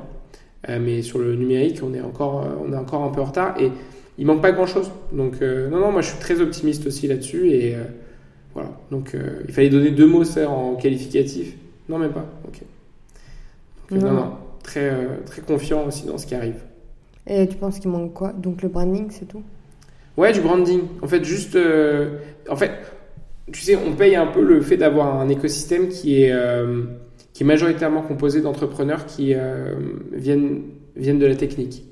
[0.69, 3.71] mais sur le numérique, on est encore, on est encore un peu en retard et
[4.17, 4.89] il manque pas grand chose.
[5.11, 7.75] Donc non, non, moi je suis très optimiste aussi là-dessus et
[8.53, 8.71] voilà.
[8.89, 11.57] Donc il fallait donner deux mots ça en qualificatif.
[11.89, 12.25] Non, même pas.
[12.47, 12.61] Ok.
[13.91, 14.31] non, non,
[14.63, 14.93] très,
[15.25, 16.61] très confiant aussi dans ce qui arrive.
[17.27, 18.31] Et tu penses qu'il manque quoi?
[18.31, 19.43] Donc le branding, c'est tout?
[20.19, 20.81] Ouais, du branding.
[21.01, 21.55] En fait, juste.
[21.55, 22.17] Euh,
[22.49, 22.71] en fait,
[23.53, 26.83] tu sais, on paye un peu le fait d'avoir un écosystème qui est, euh,
[27.31, 29.75] qui est majoritairement composé d'entrepreneurs qui euh,
[30.11, 30.63] viennent,
[30.97, 31.85] viennent de la technique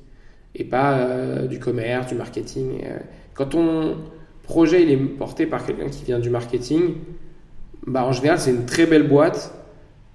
[0.55, 1.07] et pas
[1.47, 2.81] du commerce, du marketing.
[3.33, 3.95] Quand ton
[4.43, 6.95] projet il est porté par quelqu'un qui vient du marketing,
[7.85, 9.53] bah, en général, c'est une très belle boîte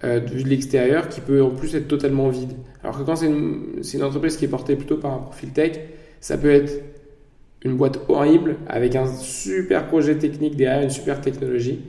[0.03, 2.53] vue de l'extérieur qui peut en plus être totalement vide.
[2.83, 5.79] Alors que quand c'est une, une, entreprise qui est portée plutôt par un profil tech,
[6.21, 6.73] Ça peut être
[7.65, 11.81] une boîte horrible avec un super projet technique derrière, une super technologie.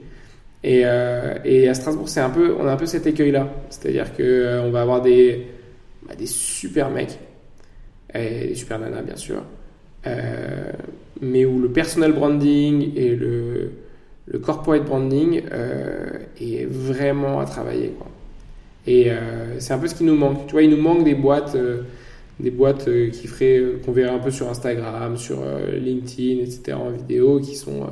[0.62, 3.52] Et, euh, à Strasbourg, c'est un peu, on a un peu cet écueil-là.
[3.70, 5.46] C'est-à-dire que euh, va avoir des,
[6.06, 7.18] bah, des super mecs,
[8.14, 9.42] et des super nanas, bien sûr,
[10.06, 10.72] euh,
[11.20, 13.72] mais où le personal branding et le,
[14.42, 16.08] corporate branding euh,
[16.40, 17.92] est vraiment à travailler.
[18.86, 19.10] Et
[19.58, 20.46] c'est un peu ce qui nous manque.
[20.46, 21.56] Tu vois, il nous manque des boîtes,
[22.40, 26.42] des boîtes euh, qui feraient, euh, qu'on verrait un peu sur Instagram, sur euh, LinkedIn,
[26.42, 26.76] etc.
[26.76, 27.86] en vidéo, qui sont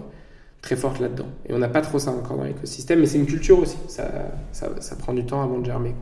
[0.60, 1.28] très fortes là-dedans.
[1.48, 3.76] Et on n'a pas trop ça encore dans l'écosystème, mais c'est une culture aussi.
[3.88, 4.10] Ça,
[4.52, 5.94] ça, ça prend du temps avant de germer.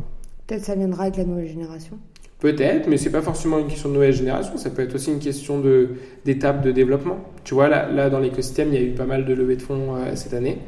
[0.46, 1.98] Peut-être ça viendra avec la nouvelle génération.
[2.40, 5.18] Peut-être, mais c'est pas forcément une question de nouvelle génération, ça peut être aussi une
[5.18, 5.90] question de
[6.24, 7.18] d'étape de développement.
[7.44, 9.62] Tu vois, là, là dans l'écosystème, il y a eu pas mal de levées de
[9.62, 10.59] fonds euh, cette année.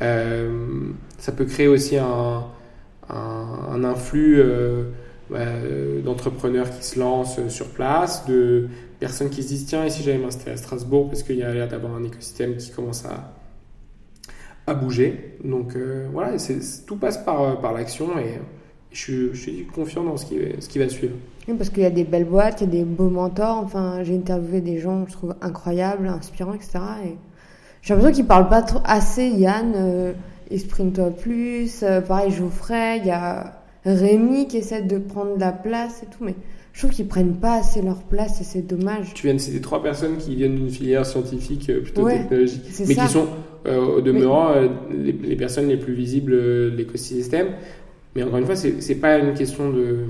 [0.00, 0.88] Euh,
[1.18, 2.44] ça peut créer aussi un,
[3.10, 4.84] un, un influx euh,
[5.30, 8.68] d'entrepreneurs qui se lancent euh, sur place, de
[9.00, 11.52] personnes qui se disent tiens, et si j'allais m'installer à Strasbourg, parce qu'il y a
[11.52, 13.32] l'air d'avoir un écosystème qui commence à,
[14.66, 15.36] à bouger.
[15.44, 16.32] Donc euh, voilà,
[16.86, 18.40] tout passe par, euh, par l'action et
[18.92, 21.14] je, suis- confiant dans ce qui, ce qui va suivre.
[21.48, 23.58] Oui, parce qu'il y a des belles boîtes, il y a des beaux mentors.
[23.58, 26.78] Enfin, j'ai interviewé des gens, je trouve, incroyables, inspirants, etc.
[27.04, 27.16] Et
[27.82, 29.72] j'ai l'impression qu'ils parlent pas assez, Yann.
[29.74, 30.12] Euh,
[30.50, 31.82] Exprime-toi plus.
[31.82, 32.98] Euh, pareil, Geoffrey.
[32.98, 36.24] Il y a Rémi qui essaie de prendre la place et tout.
[36.24, 36.34] Mais
[36.72, 39.12] je trouve qu'ils prennent pas assez leur place et c'est dommage.
[39.14, 42.62] Tu viens de citer trois personnes qui viennent d'une filière scientifique euh, plutôt Ouais, technologique,
[42.86, 43.02] mais ça.
[43.06, 43.26] qui sont
[43.66, 47.48] euh, au demeurant euh, les, les personnes les plus visibles de l'écosystème.
[48.16, 50.06] Mais encore une fois, c'est pas une question de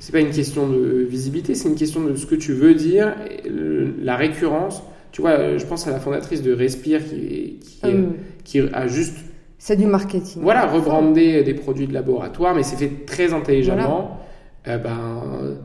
[0.00, 3.14] c'est pas une question de visibilité, c'est une question de ce que tu veux dire,
[4.00, 4.82] la récurrence.
[5.10, 8.12] Tu vois, je pense à la fondatrice de Respire qui, qui, Hum,
[8.44, 9.16] qui a juste
[9.58, 10.42] c'est du marketing.
[10.42, 14.18] voilà, rebrander des produits de laboratoire, mais c'est fait très intelligemment.
[14.66, 15.56] Euh, ben,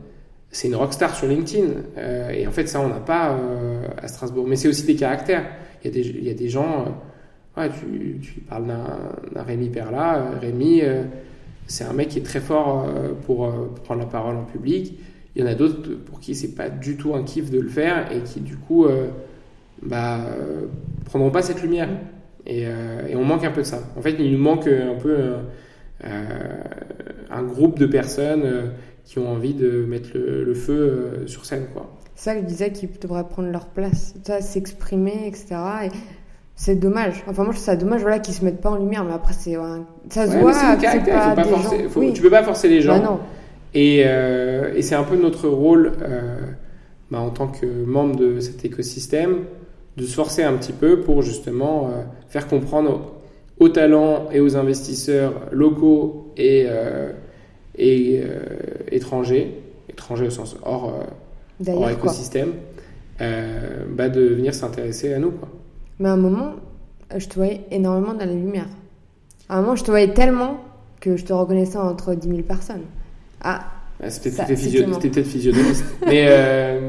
[0.50, 1.68] c'est une rockstar sur LinkedIn.
[1.98, 4.46] Euh, et en fait, ça, on n'a pas euh, à Strasbourg.
[4.48, 5.44] Mais c'est aussi des caractères.
[5.82, 6.86] Il y a des, il y a des gens.
[7.58, 10.16] euh, ouais, tu, tu parles d'un Rémi Perla.
[10.18, 11.02] Euh, Rémi, euh,
[11.66, 14.44] c'est un mec qui est très fort euh, pour, euh, pour prendre la parole en
[14.44, 14.98] public.
[15.34, 17.68] Il y en a d'autres pour qui c'est pas du tout un kiff de le
[17.68, 19.08] faire et qui, du coup, euh,
[19.82, 20.66] bah, euh,
[21.06, 21.88] prendront pas cette lumière.
[22.46, 23.78] Et, euh, et on manque un peu de ça.
[23.96, 25.36] En fait, il nous manque un peu euh,
[26.04, 26.08] euh,
[27.30, 28.62] un groupe de personnes euh,
[29.04, 31.64] qui ont envie de mettre le, le feu euh, sur scène.
[32.14, 35.56] C'est ça que je disais qu'ils devraient prendre leur place, s'exprimer, etc.
[35.86, 35.88] Et
[36.54, 37.24] c'est dommage.
[37.26, 39.32] Enfin, moi, je trouve ça dommage voilà, qu'ils se mettent pas en lumière, mais après,
[39.32, 39.56] c'est
[40.10, 41.88] ça se Ouais, voit c'est caractère, pas faut pas des forcer- gens.
[41.88, 42.12] faut- Oui.
[42.12, 42.98] tu peux pas forcer les gens.
[42.98, 43.20] Bah non.
[43.74, 46.36] Et, euh, et c'est un peu notre rôle euh,
[47.10, 49.38] bah, en tant que membre de cet écosystème
[49.96, 53.14] de se forcer un petit peu pour justement euh, faire comprendre
[53.60, 57.12] aux, aux talents et aux investisseurs locaux et, euh,
[57.76, 58.38] et euh,
[58.90, 59.54] étrangers,
[59.88, 60.92] étrangers au sens hors,
[61.76, 62.52] hors écosystème,
[63.20, 65.30] bah, de venir s'intéresser à nous.
[65.30, 65.48] Quoi.
[66.00, 66.54] Mais à un moment,
[67.16, 68.66] je te voyais énormément dans la lumière.
[69.48, 70.58] À un moment, je te voyais tellement
[71.00, 72.82] que je te reconnaissais entre 10 000 personnes.
[73.42, 73.60] Ah,
[74.02, 74.48] Ah, C'était peut-être
[75.26, 75.84] physionomiste.
[76.06, 76.80] Mais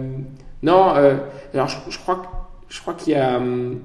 [0.64, 2.28] non, alors je, je crois, que-
[2.70, 3.80] je crois qu'il y a, hum,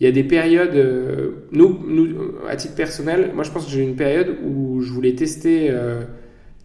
[0.00, 0.74] il y a des périodes.
[0.74, 2.08] euh, nous, nous,
[2.48, 5.68] à titre personnel, moi je pense que j'ai eu une période où je voulais tester,
[5.70, 6.02] euh,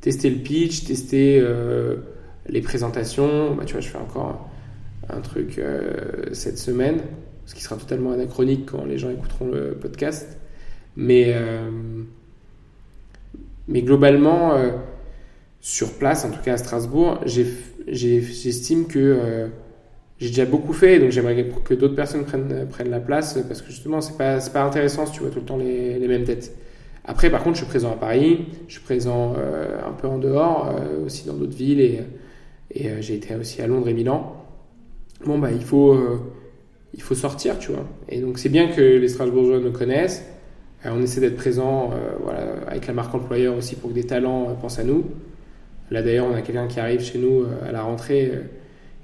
[0.02, 1.98] tester le pitch, tester euh,
[2.48, 3.56] les présentations.
[3.56, 4.50] Bah, tu vois, je fais encore
[5.10, 7.02] un truc euh, cette semaine,
[7.46, 10.38] ce qui sera totalement anachronique quand les gens écouteront le podcast.
[10.96, 11.70] Mais, euh,
[13.68, 14.54] mais globalement.
[14.56, 14.72] euh,
[15.60, 19.48] sur place, en tout cas à Strasbourg, j'estime que euh,
[20.20, 24.02] j'ai déjà beaucoup fait, donc j'aimerais que d'autres personnes prennent, la place, parce que justement,
[24.02, 26.56] c'est pas, pas intéressant si tu vois tout le temps les, mêmes têtes.
[27.06, 30.18] Après, par contre, je suis présent à Paris, je suis présent euh, un peu en
[30.18, 32.00] dehors, euh, aussi dans d'autres villes, et,
[32.86, 34.44] euh, j'ai été aussi à Londres et Milan.
[35.24, 35.98] Bon, bah, il faut,
[36.94, 37.86] il faut sortir, tu vois.
[38.10, 40.24] Et donc, c'est bien que les Strasbourgeois nous connaissent.
[40.86, 44.78] On essaie d'être présent voilà, avec la marque employeur aussi pour que des talents pensent
[44.78, 45.06] à nous.
[45.90, 48.32] Là d'ailleurs, on a quelqu'un qui arrive chez nous à la rentrée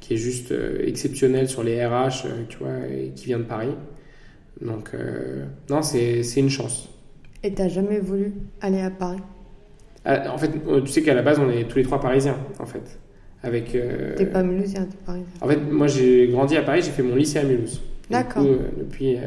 [0.03, 3.45] qui est juste euh, exceptionnel sur les RH, euh, tu vois, et qui vient de
[3.45, 3.73] Paris.
[4.59, 6.89] Donc, euh, non, c'est une chance.
[7.41, 9.21] et t'as jamais voulu aller à Paris?
[10.03, 10.51] Ah, en fait,
[10.83, 12.99] tu sais qu'à la base, on est tous les trois parisiens, en fait.
[13.43, 15.27] Avec, T'es pas mulhousien, t'es parisien.
[15.39, 17.81] En fait, moi, j'ai grandi à Paris, j'ai fait mon lycée à Mulhouse.
[18.09, 18.43] D'accord.
[18.77, 19.17] Depuis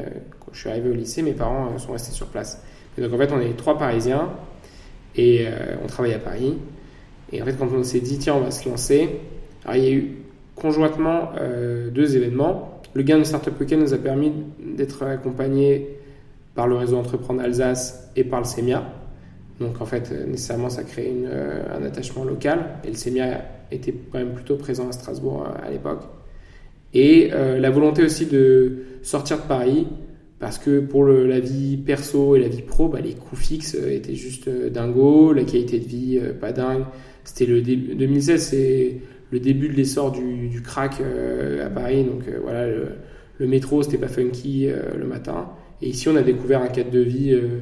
[0.40, 2.62] quand je suis arrivé au lycée, mes parents sont restés sur place.
[2.96, 4.30] Et donc, en fait, on est trois parisiens
[5.16, 5.46] et
[5.82, 6.54] on travaille à Paris.
[7.32, 9.20] Et en fait, quand on s'est dit, tiens, on va se lancer,
[9.64, 10.16] alors il y a eu
[10.56, 12.80] conjointement euh, deux événements.
[12.94, 15.98] Le gain de Startup Weekend nous a permis d'être accompagnés
[16.54, 18.82] par le réseau Entreprendre Alsace et par le SEMIA.
[19.60, 22.78] Donc en fait, nécessairement, ça crée une, un attachement local.
[22.84, 26.02] Et le SEMIA était quand même plutôt présent à Strasbourg à l'époque.
[26.94, 29.86] Et la volonté aussi de sortir de Paris,
[30.38, 34.14] parce que pour la vie perso et la vie pro, bah, les coûts fixes étaient
[34.14, 36.84] juste dingos, la qualité de vie pas dingue.
[37.24, 39.00] C'était le début 2016, c'est
[39.30, 42.88] le début de l'essor du, du, crack à Paris, donc voilà, le,
[43.38, 45.48] le métro c'était pas funky le matin.
[45.82, 47.60] Et ici, on a découvert un cadre de vie euh,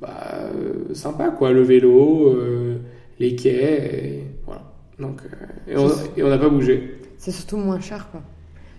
[0.00, 1.52] bah, euh, sympa, quoi.
[1.52, 2.78] Le vélo, euh,
[3.20, 4.62] les quais, et voilà.
[4.98, 5.22] Donc,
[5.68, 6.98] et on n'a pas bougé.
[7.16, 8.22] C'est surtout moins cher, quoi.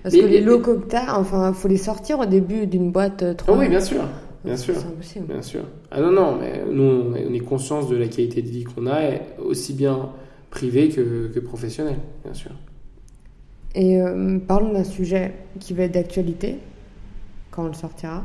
[0.03, 3.55] Parce que les locaux que t'as, enfin, faut les sortir au début d'une boîte 3
[3.55, 4.03] oh oui, bien sûr.
[4.43, 4.75] Bien sûr.
[4.75, 5.25] C'est impossible.
[5.25, 5.61] Bien sûr.
[5.89, 8.99] Ah non, non, mais nous, on est conscience de la qualité de vie qu'on a,
[9.43, 10.11] aussi bien
[10.55, 12.51] privée que, que professionnelle, bien sûr.
[13.75, 13.99] Et
[14.47, 16.59] parlons d'un sujet qui va être d'actualité,
[17.51, 18.23] quand on le sortira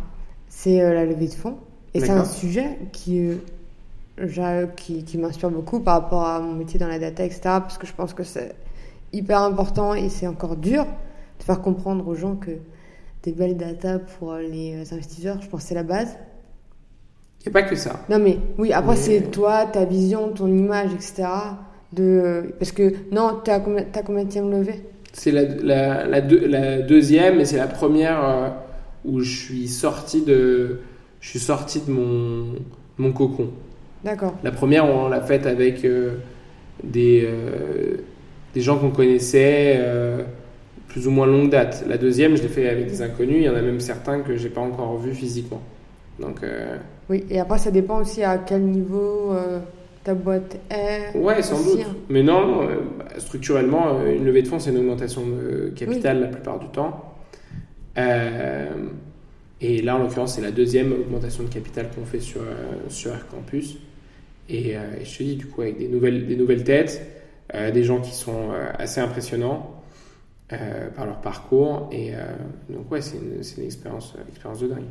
[0.50, 1.56] c'est euh, la levée de fonds.
[1.94, 3.30] Et c'est un sujet qui,
[4.20, 7.40] euh, qui, qui m'inspire beaucoup par rapport à mon métier dans la data, etc.
[7.42, 8.54] Parce que je pense que c'est
[9.12, 10.84] hyper important et c'est encore dur
[11.38, 12.50] de faire comprendre aux gens que
[13.22, 16.16] des belles data pour les investisseurs, je pense que c'est la base.
[17.40, 18.04] Il n'y a pas que ça.
[18.08, 21.24] Non, mais oui, après, c'est toi, ta vision, ton image, etc.
[21.92, 22.54] De...
[22.58, 24.80] Parce que, non, tu as combien, as combien de levée?
[25.12, 28.24] C'est la, la, la, la, deuxième et c'est la première.
[28.24, 28.48] Euh,
[29.04, 30.80] où je suis sorti de,
[31.20, 32.54] je suis sorti de mon,
[32.98, 33.48] mon cocon.
[34.04, 34.34] D'accord.
[34.44, 36.16] La première, on l'a faite avec euh,
[36.84, 37.96] des, euh,
[38.52, 39.80] des gens qu'on connaissait
[40.88, 41.84] plus ou moins longue date.
[41.88, 43.36] La deuxième, je l'ai fait avec des inconnus.
[43.38, 45.62] Il y en a même certains que j'ai pas encore vus physiquement.
[46.18, 46.40] Donc.
[47.08, 49.32] oui, et après, ça dépend aussi à quel niveau
[50.04, 51.16] ta boîte est.
[51.16, 51.80] Ouais, sans doute.
[51.80, 51.94] Hein.
[52.08, 52.66] Mais non,
[52.98, 57.10] bah, structurellement, une levée de fonds, c'est une augmentation de capital la plupart du temps.
[57.98, 58.88] Euh,
[59.60, 63.12] et là, en l'occurrence, c'est la deuxième augmentation de capital qu'on fait sur, euh, sur
[63.12, 63.78] Air Campus.
[64.48, 67.06] Et, euh, je te dis, du coup, avec des nouvelles, des nouvelles têtes,
[67.52, 69.82] des gens qui sont assez impressionnants
[70.48, 71.88] par leur parcours.
[71.90, 72.12] Et
[72.68, 74.84] donc, ouais, c'est une, une, expérience, expérience de dingue.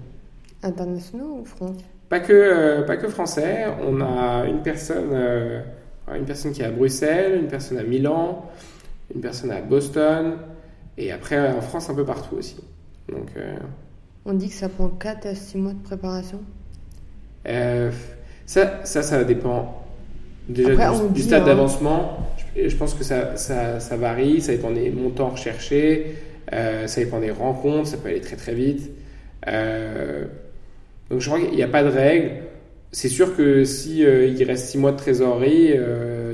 [0.62, 3.66] Internationaux ou français pas que, pas que français.
[3.88, 5.16] On a une personne,
[6.14, 8.50] une personne qui est à Bruxelles, une personne à Milan,
[9.14, 10.38] une personne à Boston,
[10.98, 12.58] et après en France un peu partout aussi.
[13.12, 13.56] Donc, euh,
[14.26, 16.42] On dit que ça prend 4 à 6 mois de préparation?
[17.48, 17.92] Euh,
[18.46, 19.84] ça, ça, ça dépend
[20.48, 21.46] déjà du, stade hein.
[21.46, 22.28] d'avancement.
[22.56, 26.18] Je, pense que ça, ça, ça, varie, ça dépend des montants recherchés,
[26.52, 28.92] euh, ça dépend des rencontres, ça peut aller très très vite.
[31.10, 32.32] Donc je crois qu'il n'y a pas de règle.
[32.92, 35.76] C'est sûr que si il reste 6 mois de trésorerie,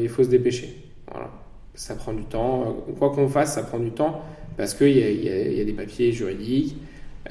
[0.01, 0.73] il faut se dépêcher.
[1.11, 1.29] Voilà.
[1.73, 2.83] Ça prend du temps.
[2.97, 4.21] Quoi qu'on fasse, ça prend du temps
[4.57, 6.77] parce qu'il y, a des papiers juridiques,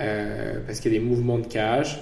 [0.01, 2.01] euh, parce qu'il y a des mouvements de cash,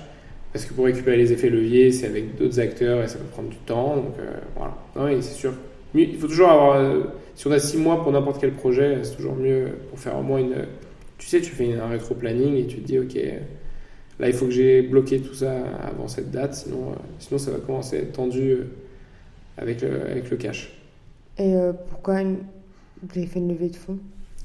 [0.52, 3.48] parce que pour récupérer les effets leviers, c'est avec d'autres acteurs et ça peut prendre
[3.48, 3.96] du temps.
[3.96, 5.52] Donc euh, voilà, oui, c'est sûr.
[5.94, 6.76] Il faut toujours avoir.
[6.76, 7.02] Euh,
[7.34, 10.22] si on a six mois pour n'importe quel projet, c'est toujours mieux pour faire au
[10.22, 10.54] moins une.
[11.18, 13.16] Tu sais, tu fais un rétro-planning et tu te dis, ok,
[14.20, 15.52] là il faut que j'ai bloqué tout ça
[15.82, 18.58] avant cette date, sinon, sinon ça va commencer à être tendu
[19.56, 20.72] avec le, avec le cash.
[21.38, 21.54] Et
[21.88, 23.98] pourquoi vous avez fait une levée de fonds?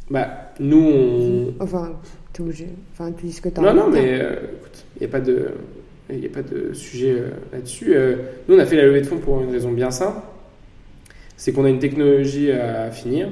[0.09, 1.53] Bah, nous, on...
[1.59, 1.99] Enfin,
[2.33, 2.67] t'es obligé.
[2.93, 5.19] Enfin, tu dis ce que t'as Non, non, mais euh, écoute, il n'y a pas
[5.19, 5.49] de...
[6.09, 7.93] Il a pas de sujet euh, là-dessus.
[7.93, 8.15] Euh,
[8.47, 10.21] nous, on a fait la levée de fonds pour une raison bien simple.
[11.35, 13.29] C'est qu'on a une technologie à finir.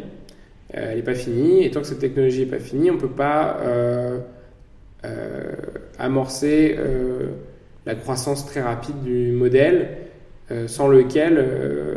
[0.71, 1.63] elle n'est pas finie.
[1.63, 3.61] Et tant que cette technologie n'est pas finie, on ne peut pas
[5.99, 6.77] amorcer
[7.85, 9.97] la croissance très rapide du modèle
[10.67, 11.43] sans lequel,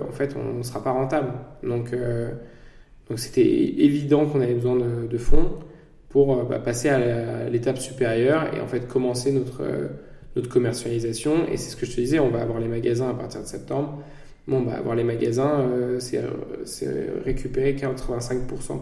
[0.09, 1.33] en fait, on ne sera pas rentable.
[1.63, 1.93] Donc,
[3.17, 5.51] c'était évident qu'on avait besoin de, fonds
[6.09, 9.89] pour euh, bah, passer à l'étape supérieure et en fait commencer notre, euh,
[10.37, 11.47] notre commercialisation.
[11.51, 13.47] Et c'est ce que je te disais, on va avoir les magasins à partir de
[13.47, 14.03] septembre.
[14.49, 16.25] Bon, bah, avoir les magasins, euh, c'est
[17.25, 18.81] récupérer 85%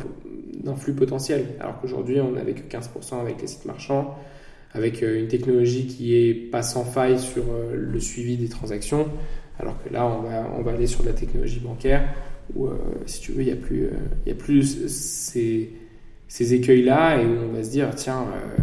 [0.64, 1.44] d'un flux potentiel.
[1.60, 4.14] Alors qu'aujourd'hui, on n'avait que 15% avec les sites marchands,
[4.72, 7.44] avec une technologie qui est pas sans faille sur
[7.74, 9.08] le suivi des transactions.
[9.58, 12.08] Alors que là, on va, on va aller sur de la technologie bancaire
[12.54, 13.90] où, euh, si tu veux, il n'y a plus, euh,
[14.26, 15.72] y a plus ces,
[16.28, 18.62] ces écueils-là et où on va se dire, tiens, euh,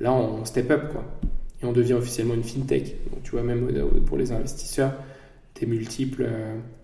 [0.00, 1.04] là, on step up, quoi.
[1.62, 2.96] Et on devient officiellement une fintech.
[3.10, 3.68] Donc, tu vois, même
[4.06, 4.92] pour les investisseurs,
[5.54, 6.28] tes multiples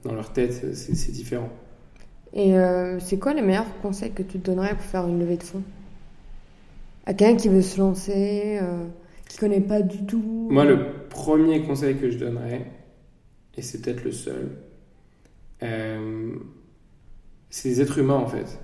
[0.04, 1.50] dans leur tête, c'est différent.
[2.32, 2.54] Et
[3.00, 5.62] c'est quoi les meilleurs conseils que tu te donnerais pour faire une levée de fonds?
[7.06, 8.84] À quelqu'un qui veut se lancer, euh,
[9.26, 10.48] qui connaît pas du tout?
[10.50, 12.70] Moi, le premier conseil que je donnerais,
[13.56, 14.50] et c'est peut-être le seul,
[15.62, 16.36] euh,
[17.48, 18.60] c'est des êtres humains en fait,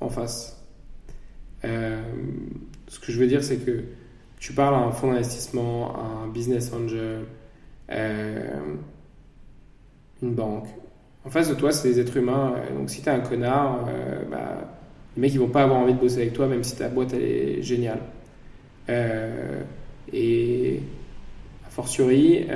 [0.00, 0.64] en face.
[1.64, 2.00] Euh,
[2.86, 3.82] ce que je veux dire, c'est que
[4.38, 7.24] tu parles à un fonds d'investissement, à un business angel,
[7.90, 8.76] euh,
[10.22, 10.66] une banque.
[11.24, 12.54] En face de toi, c'est des êtres humains.
[12.76, 13.86] Donc si tu es un connard,
[14.30, 14.70] bah,
[15.16, 17.12] les mecs ils vont pas avoir envie de bosser avec toi, même si ta boîte
[17.12, 18.00] elle est géniale.
[20.12, 20.80] et
[21.66, 22.46] a fortiori,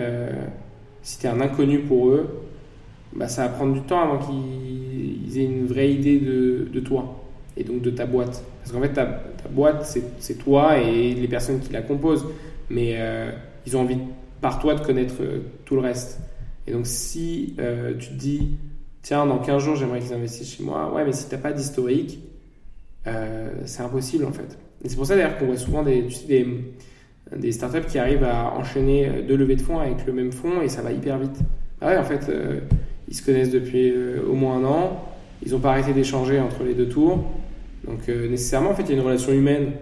[1.03, 2.43] si tu es un inconnu pour eux,
[3.15, 7.23] bah, ça va prendre du temps avant qu'ils aient une vraie idée de, toi
[7.57, 8.43] et donc de ta boîte.
[8.61, 12.27] Parce qu'en fait, ta, boîte, c'est toi et les personnes qui la composent.
[12.71, 13.31] Mais euh,
[13.67, 13.99] ils ont envie,
[14.41, 16.21] par toi, de connaître euh, tout le reste.
[16.67, 18.57] Et donc, si euh, tu te dis,
[19.03, 21.53] tiens, dans 15 jours, j'aimerais qu'ils investissent chez moi, ouais, mais si tu n'as pas
[21.53, 22.21] d'historique,
[23.65, 24.57] c'est impossible en fait.
[24.85, 26.07] Et c'est pour ça d'ailleurs qu'on voit souvent des,
[27.37, 30.69] des, startups qui arrivent à enchaîner deux levées de fonds avec le même fonds et
[30.69, 31.41] ça va hyper vite.
[31.81, 32.31] Ah ouais, en fait,
[33.09, 33.93] ils se connaissent depuis
[34.25, 35.05] au moins un an,
[35.45, 37.25] ils n'ont pas arrêté d'échanger entre les deux tours.
[37.85, 39.73] Donc nécessairement, en fait, il y a une relation humaine.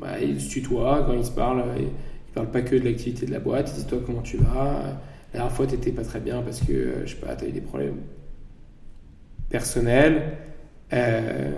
[0.00, 1.64] Bah, ils se tutoient quand ils se parlent.
[1.78, 4.36] Et, ils parlent pas que de l'activité de la boîte, ils disent toi comment tu
[4.36, 5.00] vas?
[5.32, 7.44] La dernière fois, tu n'étais pas très bien parce que, euh, je sais pas, tu
[7.44, 7.98] as eu des problèmes
[9.48, 10.38] personnels.
[10.92, 11.52] Euh,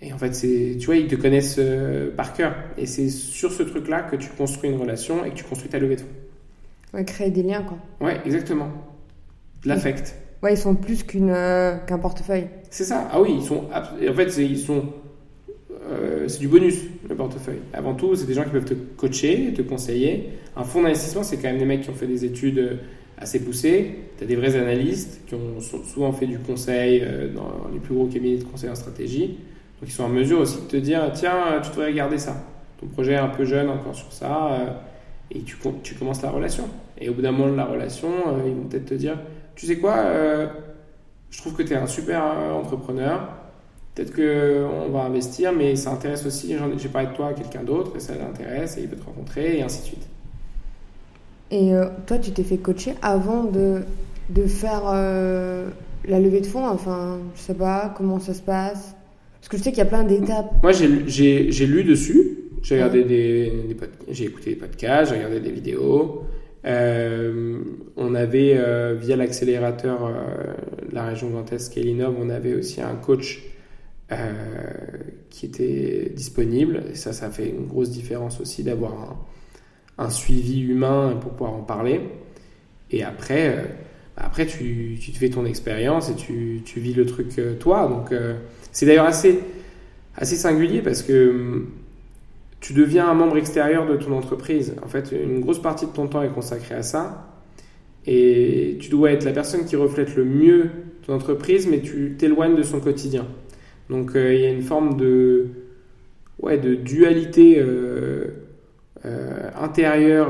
[0.00, 2.54] et en fait, c'est, tu vois, ils te connaissent euh, par cœur.
[2.78, 5.78] Et c'est sur ce truc-là que tu construis une relation et que tu construis ta
[5.78, 6.06] levée de fonds.
[6.94, 7.76] Ouais, créer des liens, quoi.
[8.00, 8.68] Ouais, exactement.
[9.64, 10.14] De l'affect.
[10.42, 11.34] Ouais, ils sont plus qu'une,
[11.86, 12.46] qu'un portefeuille.
[12.70, 13.08] C'est ça.
[13.12, 13.64] Ah oui, ils sont.
[13.72, 14.84] En fait, ils sont
[15.90, 16.76] euh, c'est du bonus,
[17.08, 17.60] le portefeuille.
[17.72, 20.30] Avant tout, c'est des gens qui peuvent te coacher, te conseiller.
[20.56, 22.78] Un fonds d'investissement, c'est quand même des mecs qui ont fait des études
[23.16, 23.94] assez poussées.
[24.16, 27.94] Tu as des vrais analystes qui ont souvent fait du conseil euh, dans les plus
[27.94, 29.28] gros cabinets de conseil en stratégie.
[29.80, 32.36] Donc, ils sont en mesure aussi de te dire tiens, tu devrais regarder ça.
[32.80, 34.52] Ton projet est un peu jeune encore sur ça.
[34.52, 34.66] Euh,
[35.30, 36.64] et tu, tu commences la relation.
[36.98, 38.08] Et au bout d'un moment de la relation,
[38.46, 39.18] ils vont peut-être te dire
[39.54, 39.96] tu sais quoi,
[41.30, 42.22] je trouve que tu es un super
[42.54, 43.37] entrepreneur
[43.98, 47.92] peut-être qu'on va investir, mais ça intéresse aussi, j'ai parlé de toi à quelqu'un d'autre,
[47.96, 50.06] et ça l'intéresse, et il veut te rencontrer, et ainsi de suite.
[51.50, 53.80] Et euh, toi, tu t'es fait coacher avant de,
[54.30, 55.68] de faire euh,
[56.06, 56.66] la levée de fonds?
[56.66, 58.94] Enfin, je sais pas comment ça se passe?
[59.40, 60.62] Parce que je sais qu'il y a plein d'étapes.
[60.62, 62.38] Moi, j'ai lu dessus.
[62.62, 63.52] J'ai regardé des,
[64.10, 66.24] j'ai écouté des podcasts, j'ai regardé des vidéos.
[66.66, 67.58] Euh,
[67.96, 68.60] on avait,
[69.00, 70.12] via l'accélérateur
[70.92, 73.42] la région Grand Est, Kélinov, on avait aussi un coach
[74.10, 74.72] euh,
[75.28, 76.84] qui était disponible.
[76.90, 79.16] Et ça, ça fait une grosse différence aussi d'avoir
[79.98, 82.00] un, suivi humain pour pouvoir en parler.
[82.90, 83.62] Et après, euh,
[84.16, 87.86] bah, après tu, te fais ton expérience et tu, vis le truc euh, toi.
[87.86, 88.18] Donc,
[88.72, 89.40] c'est d'ailleurs assez,
[90.16, 91.68] assez singulier parce que hum,
[92.60, 94.74] tu deviens un membre extérieur de ton entreprise.
[94.82, 97.28] En fait, une grosse partie de ton temps est consacrée à ça.
[98.06, 100.70] Et tu dois être la personne qui reflète le mieux
[101.06, 103.26] ton entreprise, mais tu t'éloignes de son quotidien.
[103.90, 105.46] Donc euh, il y a une forme de,
[106.40, 108.26] ouais, de dualité euh,
[109.04, 110.28] euh, intérieure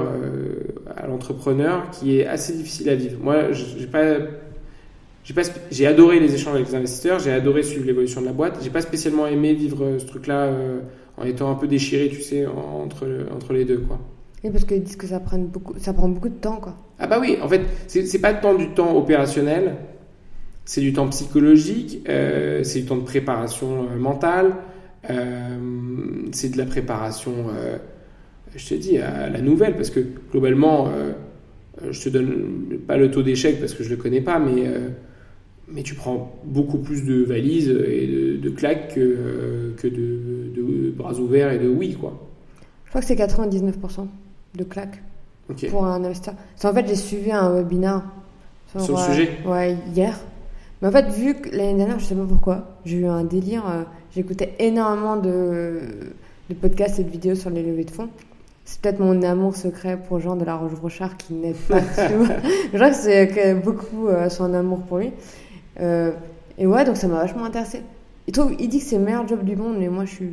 [0.97, 3.19] à l'entrepreneur qui est assez difficile à vivre.
[3.23, 4.19] Moi, j'ai pas
[5.71, 8.59] j'ai adoré les échanges avec les investisseurs, j'ai adoré suivre l'évolution de la boîte.
[8.63, 10.51] J'ai pas spécialement aimé vivre ce truc-là
[11.19, 13.99] en étant un peu déchiré, tu sais, entre, entre les deux, quoi.
[14.43, 16.77] Et parce qu'ils disent que ça prend beaucoup, ça prend beaucoup de temps, quoi.
[16.99, 19.77] Ah bah oui, en fait, c'est pas tant du temps opérationnel,
[20.69, 24.55] c'est du temps psychologique, euh, c'est du temps de préparation euh, mentale,
[25.09, 25.57] euh,
[26.33, 27.33] c'est de la préparation,
[28.55, 30.01] je te dis, à la nouvelle, parce que
[30.31, 30.91] globalement,
[31.91, 34.65] je te donne pas le taux d'échec parce que je le connais pas, mais,
[35.69, 41.51] mais tu prends beaucoup plus de valises et de, claques que, que de, bras ouverts
[41.51, 42.29] et de oui, quoi.
[42.85, 44.07] Je crois que c'est 99%
[44.55, 45.03] de claques
[45.71, 46.35] pour un investisseur.
[46.63, 48.03] En fait, j'ai suivi un webinaire
[48.77, 49.31] sur, le sujet?
[49.47, 50.19] ouais, hier.
[50.81, 53.65] Mais en fait, vu que l'année dernière, je sais pas pourquoi, j'ai eu un délire.
[53.69, 53.83] Euh,
[54.15, 55.81] j'écoutais énormément de,
[56.49, 58.09] de, podcasts et de vidéos sur les levées de fonds.
[58.65, 62.91] C'est peut-être mon amour secret pour Jean de la Roche-Brochard qui n'aide pas Je crois
[62.91, 65.11] que c'est beaucoup euh, son amour pour lui.
[65.81, 66.13] Euh,
[66.59, 67.83] et ouais, donc ça m'a vachement intéressé.
[68.27, 70.33] Il, trouve, il dit que c'est le meilleur job du monde, mais moi je suis.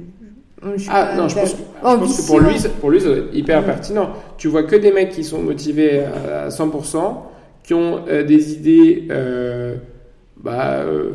[0.90, 4.10] ah non, je pense, que, je pense que, pour lui, pour lui, c'est hyper pertinent.
[4.38, 7.16] Tu vois que des mecs qui sont motivés à 100%,
[7.64, 9.08] qui ont des idées
[10.46, 11.14] bah, euh,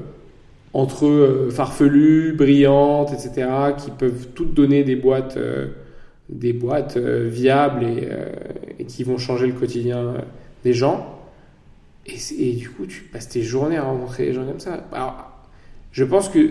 [0.75, 5.69] entre euh, farfelues, brillantes, etc., qui peuvent toutes donner des boîtes, euh,
[6.29, 7.85] des boîtes viables
[8.79, 10.15] et, qui vont changer le quotidien
[10.65, 11.17] des gens.
[12.07, 14.85] Et, du coup, tu passes tes journées à rencontrer des gens comme ça.
[14.93, 15.47] Alors,
[15.93, 16.49] je pense que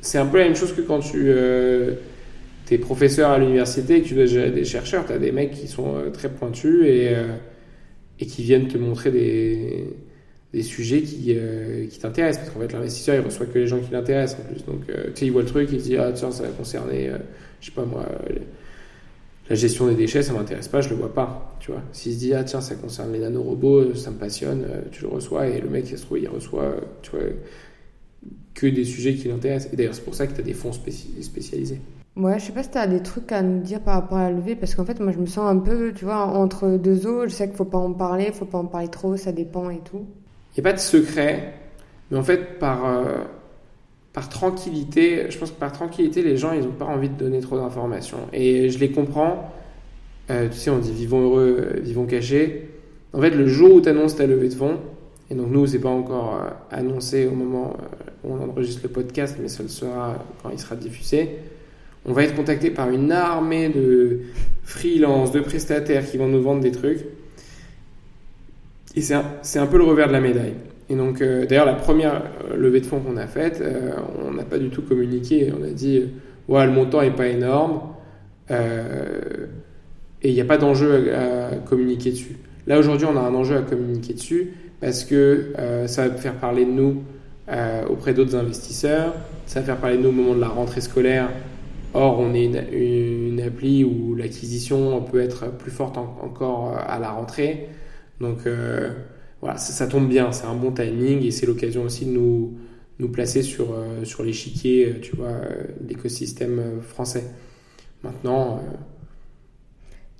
[0.00, 4.08] c'est un peu la même chose que quand tu es professeur à l'université et que
[4.08, 5.06] tu dois gérer des chercheurs.
[5.06, 9.86] Tu as des mecs qui sont très pointus et qui viennent te montrer des,
[10.52, 12.44] des sujets qui, euh, qui t'intéressent.
[12.44, 14.64] Parce qu'en fait, l'investisseur, il reçoit que les gens qui l'intéressent en plus.
[14.64, 16.48] Donc, euh, tu sais, il voit le truc, il se dit, ah tiens, ça va
[16.50, 17.18] concerner, euh,
[17.60, 18.06] je sais pas moi,
[19.48, 21.82] la gestion des déchets, ça m'intéresse pas, je le vois pas, tu vois.
[21.92, 25.48] S'il se dit, ah tiens, ça concerne les nanorobots, ça me passionne, tu le reçois,
[25.48, 27.20] et le mec, il se trouve, il reçoit, tu vois,
[28.54, 29.72] que des sujets qui l'intéressent.
[29.72, 31.80] Et d'ailleurs, c'est pour ça que tu as des fonds spécialisés.
[32.16, 34.28] Ouais, je sais pas si tu as des trucs à nous dire par rapport à
[34.28, 37.06] la levée, parce qu'en fait, moi, je me sens un peu, tu vois, entre deux
[37.06, 37.28] eaux.
[37.28, 39.78] Je sais qu'il faut pas en parler, faut pas en parler trop, ça dépend et
[39.78, 40.04] tout.
[40.58, 41.54] N'y a pas de secret,
[42.10, 43.18] mais en fait, par, euh,
[44.12, 47.38] par tranquillité, je pense que par tranquillité, les gens, ils n'ont pas envie de donner
[47.38, 48.18] trop d'informations.
[48.32, 49.52] Et je les comprends.
[50.30, 52.70] Euh, tu sais, on dit vivons heureux, vivons cachés.
[53.12, 54.78] En fait, le jour où tu annonces ta levée de fonds,
[55.30, 57.76] et donc nous, c'est pas encore euh, annoncé au moment
[58.24, 61.38] où on enregistre le podcast, mais ça le sera quand il sera diffusé
[62.08, 64.20] on va être contacté par une armée de
[64.64, 67.04] freelance, de prestataires qui vont nous vendre des trucs.
[69.00, 70.54] C'est un, peu le revers de la médaille.
[70.90, 73.90] Et donc, euh, d'ailleurs, la première euh, levée de fonds qu'on a faite, euh,
[74.26, 75.52] on n'a pas du tout communiqué.
[75.58, 76.04] On a dit,
[76.48, 77.80] ouais, le montant n'est pas énorme
[78.50, 82.38] et il n'y a pas d'enjeu à, communiquer dessus.
[82.66, 85.52] Là, aujourd'hui, on a un enjeu à communiquer dessus parce que
[85.86, 87.02] ça va faire parler de nous
[87.90, 89.12] auprès d'autres investisseurs,
[89.44, 91.28] ça va faire parler de nous au moment de la rentrée scolaire
[91.94, 97.68] Or, on est une, appli où l'acquisition peut être plus forte encore à la rentrée.
[98.20, 98.92] Donc, euh,
[99.40, 102.54] voilà, ça, tombe bien, c'est un bon timing et c'est l'occasion aussi de nous,
[102.98, 105.36] nous placer sur, euh, sur l'échiquier, euh, tu vois,
[105.86, 107.24] l'écosystème français.
[108.02, 108.60] Maintenant.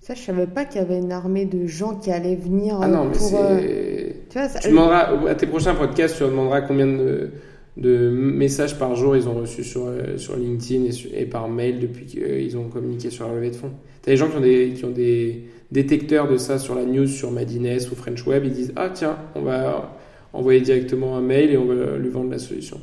[0.03, 2.79] Ça, je savais pas qu'il y avait une armée de gens qui allaient venir.
[2.81, 4.17] Ah non, mais c'est.
[4.31, 7.31] Tu, vois, tu demanderas, à tes prochains podcasts, tu demanderas combien de
[7.79, 12.07] de messages par jour ils ont reçu sur, euh, sur LinkedIn et, par mail depuis
[12.07, 13.71] qu'ils ont communiqué sur la levée de fonds.
[14.03, 16.85] Tu as des gens qui ont des, qui ont des détecteurs de ça sur la
[16.85, 19.95] news, sur Madines ou French Web, ils disent Ah tiens, on va
[20.33, 22.81] envoyer directement un mail et on va lui vendre la solution.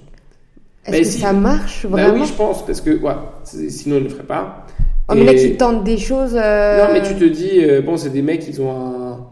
[0.86, 3.14] Est-ce que ça marche vraiment bah Oui, je pense, parce que ouais,
[3.44, 4.68] sinon ils ne le feraient pas.
[5.08, 6.36] Oh, mais là, ils tentent des choses.
[6.36, 9.28] Euh, non, mais tu te dis, euh, bon, c'est des mecs, ils ont un,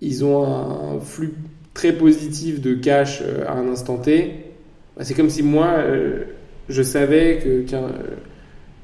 [0.00, 1.34] ils ont un flux
[1.74, 4.50] très positif de cash à un instant T
[5.00, 6.24] bah, c'est comme si moi, euh,
[6.68, 7.90] je savais que euh,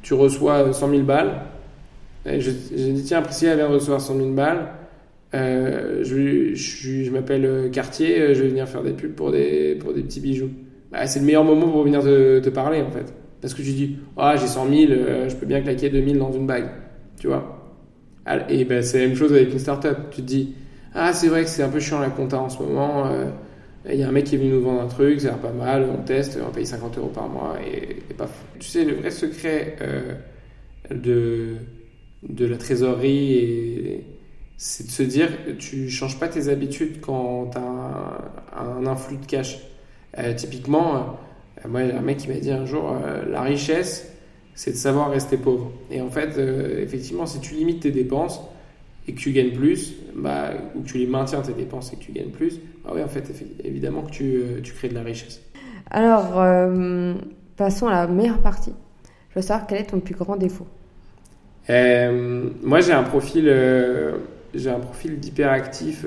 [0.00, 1.42] tu reçois 100 000 balles.
[2.26, 2.52] J'ai
[2.92, 4.68] dit, tiens, Priscilla vient de recevoir 100 000 balles.
[5.34, 10.50] Euh, je, je, m'appelle Cartier, je vais venir faire des pubs pour des, petits bijoux.
[10.90, 13.12] Bah, c'est le meilleur moment pour venir te, parler, en fait.
[13.40, 14.92] Parce que je dis, ah, j'ai 100 000,
[15.28, 16.68] je peux bien claquer 2 000 dans une bague.
[17.18, 17.52] Tu vois?
[18.48, 20.10] Et ben, c'est la même chose avec une startup.
[20.10, 20.54] Tu te dis,
[20.94, 23.08] ah, c'est vrai que c'est un peu chiant la compta en ce moment.
[23.88, 25.52] Il y a un mec qui est venu nous vendre un truc, ça a pas
[25.52, 28.94] mal, on teste, on paye 50 euros par mois et, et pas Tu sais, le
[28.94, 30.14] vrai secret euh,
[30.90, 31.54] de,
[32.28, 34.04] de la trésorerie,
[34.56, 39.26] c'est de se dire, tu changes pas tes habitudes quand tu as un, influx de
[39.26, 39.58] cash.
[40.18, 40.96] Euh, typiquement,
[41.64, 42.94] euh, moi, un mec qui m'a dit un jour,
[43.28, 44.10] la richesse,
[44.54, 45.70] c'est de savoir rester pauvre.
[45.90, 48.40] Et en fait, effectivement, si tu limites tes dépenses,
[49.08, 52.02] et que tu gagnes plus, bah, ou que tu les maintiens tes dépenses et que
[52.02, 55.02] tu gagnes plus, bah oui, en fait, évidemment que tu, euh, tu crées de la
[55.02, 55.42] richesse.
[55.90, 57.14] Alors, euh,
[57.56, 58.72] passons à la meilleure partie.
[59.30, 60.66] Je veux savoir quel est ton plus grand défaut.
[61.68, 66.06] Euh, moi, j'ai un profil, un profil d'hyperactif.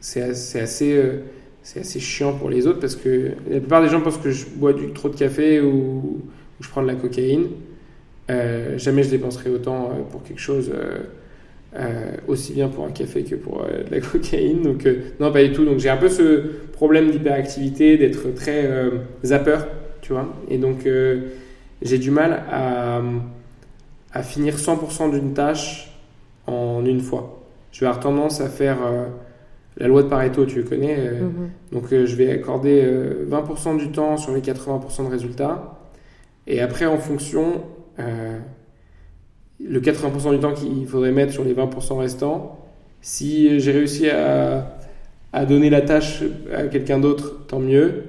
[0.00, 1.20] c'est assez,
[1.62, 4.72] assez chiant pour les autres parce que la plupart des gens pensent que je bois
[4.72, 7.48] du trop de café ou, ou je prends de la cocaïne.
[8.30, 10.70] Euh, jamais je dépenserai autant euh, pour quelque chose
[11.74, 14.62] euh, aussi bien pour un café que pour de la cocaïne.
[14.62, 14.88] Donc,
[15.20, 15.64] non, pas du tout.
[15.64, 18.68] Donc, j'ai un peu ce problème d'hyperactivité, d'être très
[19.24, 19.58] zapper,
[20.00, 20.34] tu vois.
[20.48, 20.86] Et donc,
[21.82, 23.00] j'ai du mal à,
[24.12, 25.92] à finir 100% d'une tâche
[26.46, 27.42] en une fois.
[27.72, 28.78] Je vais avoir tendance à faire
[29.78, 30.96] la loi de Pareto, tu le connais.
[30.96, 31.72] Mm-hmm.
[31.72, 32.86] Donc, je vais accorder
[33.28, 35.78] 20% du temps sur les 80% de résultats.
[36.46, 37.62] Et après, en fonction,
[37.98, 38.38] euh,
[39.60, 42.58] le 80% du temps qu'il faudrait mettre sur les 20% restants.
[43.00, 44.78] Si j'ai réussi à,
[45.32, 46.22] à, donner la tâche
[46.54, 48.04] à quelqu'un d'autre, tant mieux.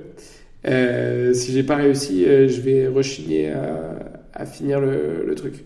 [0.66, 3.96] Euh, si j'ai pas réussi, euh, je vais rechigner à,
[4.34, 5.66] à finir le, le, truc.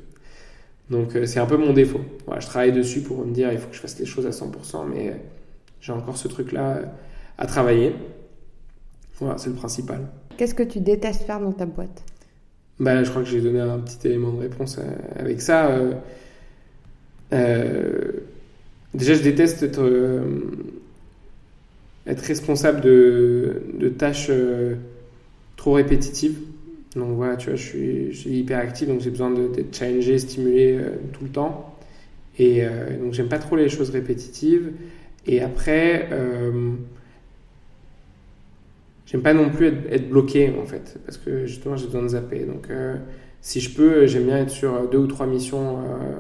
[0.90, 2.02] Donc euh, c'est un peu mon défaut.
[2.26, 4.32] Voilà, je travaille dessus pour me dire il faut que je fasse les choses à
[4.32, 5.22] 100%, mais
[5.82, 6.82] j'ai encore ce truc-là
[7.38, 7.94] à travailler.
[9.20, 10.08] Voilà, c'est le principal.
[10.38, 12.04] Qu'est-ce que tu détestes faire dans ta boîte?
[12.80, 14.84] Bah, je crois que j'ai donné un petit élément de réponse euh,
[15.20, 15.68] avec ça.
[15.68, 15.94] Euh,
[17.34, 18.12] euh,
[18.94, 19.82] déjà, je déteste être,
[22.08, 24.32] être responsable de, tâches
[25.56, 26.38] trop répétitives.
[26.96, 30.80] Donc voilà, tu vois, je suis, je hyper actif, donc j'ai besoin d'être challengé, stimulé
[31.14, 31.76] tout le temps.
[32.40, 32.64] Et
[33.02, 34.72] donc j'aime pas trop les choses répétitives.
[35.26, 36.08] Et après,
[39.08, 42.46] j'aime pas non plus être, bloqué en fait, parce que justement j'ai besoin de zapper.
[42.46, 42.96] Donc euh,
[43.42, 45.78] si je peux, j'aime bien être sur deux ou trois missions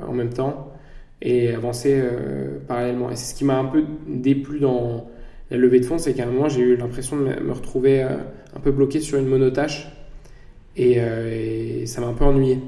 [0.08, 0.74] en même temps
[1.22, 2.02] et avancer
[2.68, 3.12] parallèlement.
[3.12, 5.10] Et c'est ce qui m'a un peu déplu dans
[5.52, 8.60] la levée de fonds, c'est qu'à un moment, j'ai eu l'impression de me retrouver un
[8.62, 9.88] peu bloqué sur une monotâche
[10.76, 12.60] et, et ça m'a un peu ennuyé.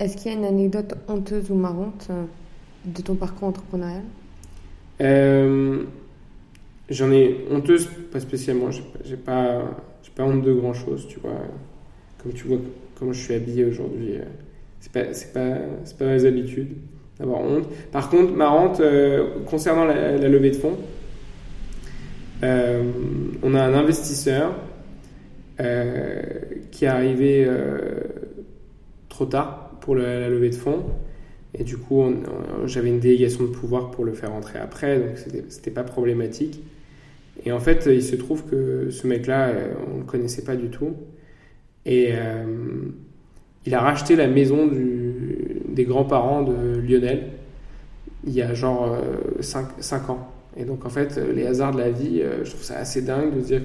[0.00, 2.08] Est-ce qu'il y a une anecdote honteuse ou marrante
[2.84, 4.02] de ton parcours entrepreneurial?
[5.00, 5.84] Euh,
[6.90, 8.68] J'en ai honteuse, pas spécialement.
[9.04, 9.62] J'ai pas,
[10.14, 11.40] pas honte de grand chose, tu vois.
[12.22, 12.58] Comme tu vois
[12.98, 14.24] comment je suis habillé aujourd'hui, euh,
[14.80, 16.76] c'est pas, c'est pas, c'est pas mes habitudes
[17.18, 17.64] d'avoir honte.
[17.90, 20.76] Par contre, marrante, euh, concernant la, levée de fonds,
[23.42, 24.54] on a un investisseur
[25.58, 27.48] qui est arrivé
[29.08, 30.84] trop tard pour la levée de fonds
[31.56, 32.02] et du coup,
[32.66, 35.16] j'avais une délégation de pouvoir pour le faire entrer après, donc
[35.48, 36.60] c'était pas problématique.
[37.44, 40.68] Et en fait, il se trouve que ce mec-là, euh, on le connaissait pas du
[40.68, 40.94] tout.
[41.84, 42.44] Et euh,
[43.66, 47.28] il a racheté la maison des grands-parents de Lionel
[48.26, 48.96] il y a genre
[49.40, 50.33] 5, euh, ans.
[50.56, 53.40] Et donc, en fait, les hasards de la vie, je trouve ça assez dingue de
[53.40, 53.62] dire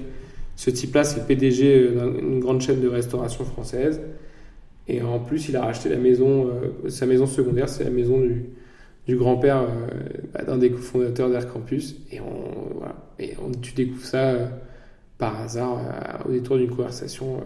[0.56, 1.88] ce type-là, c'est le PDG
[2.18, 4.00] d'une grande chaîne de restauration française.
[4.90, 8.18] Et en plus, il a racheté la maison, euh, sa maison secondaire, c'est la maison
[8.18, 8.46] du,
[9.06, 9.86] du grand-père euh,
[10.34, 11.96] bah, d'un des cofondateurs d'Air Campus.
[12.10, 12.96] Et, on, voilà.
[13.20, 14.46] et on, tu découvres ça euh,
[15.16, 15.78] par hasard
[16.28, 17.40] au détour d'une conversation.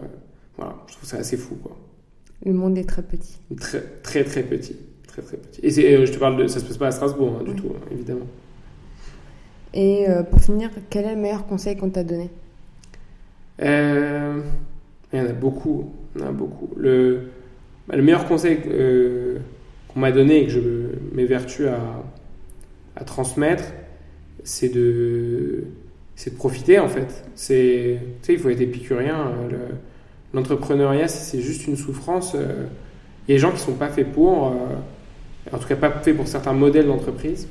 [0.57, 1.55] voilà, je trouve ça assez fou.
[1.55, 1.77] Quoi.
[2.43, 3.37] Le monde est très petit.
[3.59, 4.75] Très, très, très petit.
[5.07, 5.61] Très, très petit.
[5.63, 5.69] Et
[6.05, 6.47] je te parle de.
[6.47, 8.25] Ça se passe pas à Strasbourg, hein, du tout, hein, évidemment.
[9.75, 12.29] Et pour finir, quel est le meilleur conseil qu'on t'a donné?
[15.13, 15.91] Il y en a beaucoup.
[16.15, 16.69] Il y en a beaucoup.
[16.77, 17.29] Le,
[17.93, 19.37] le meilleur conseil euh,
[19.87, 20.59] qu'on m'a donné et que je
[21.13, 21.79] m'évertue à,
[22.95, 23.65] à transmettre,
[24.43, 25.65] c'est de,
[26.15, 27.25] c'est de profiter en fait.
[27.35, 29.27] C'est, tu sais, il faut être épicurien.
[29.51, 29.69] Euh,
[30.33, 32.33] l'entrepreneuriat, c'est juste une souffrance.
[32.35, 32.65] Euh,
[33.27, 34.53] il y a des gens qui ne sont pas faits pour,
[35.51, 37.47] en tout cas pas faits pour certains modèles d'entreprise.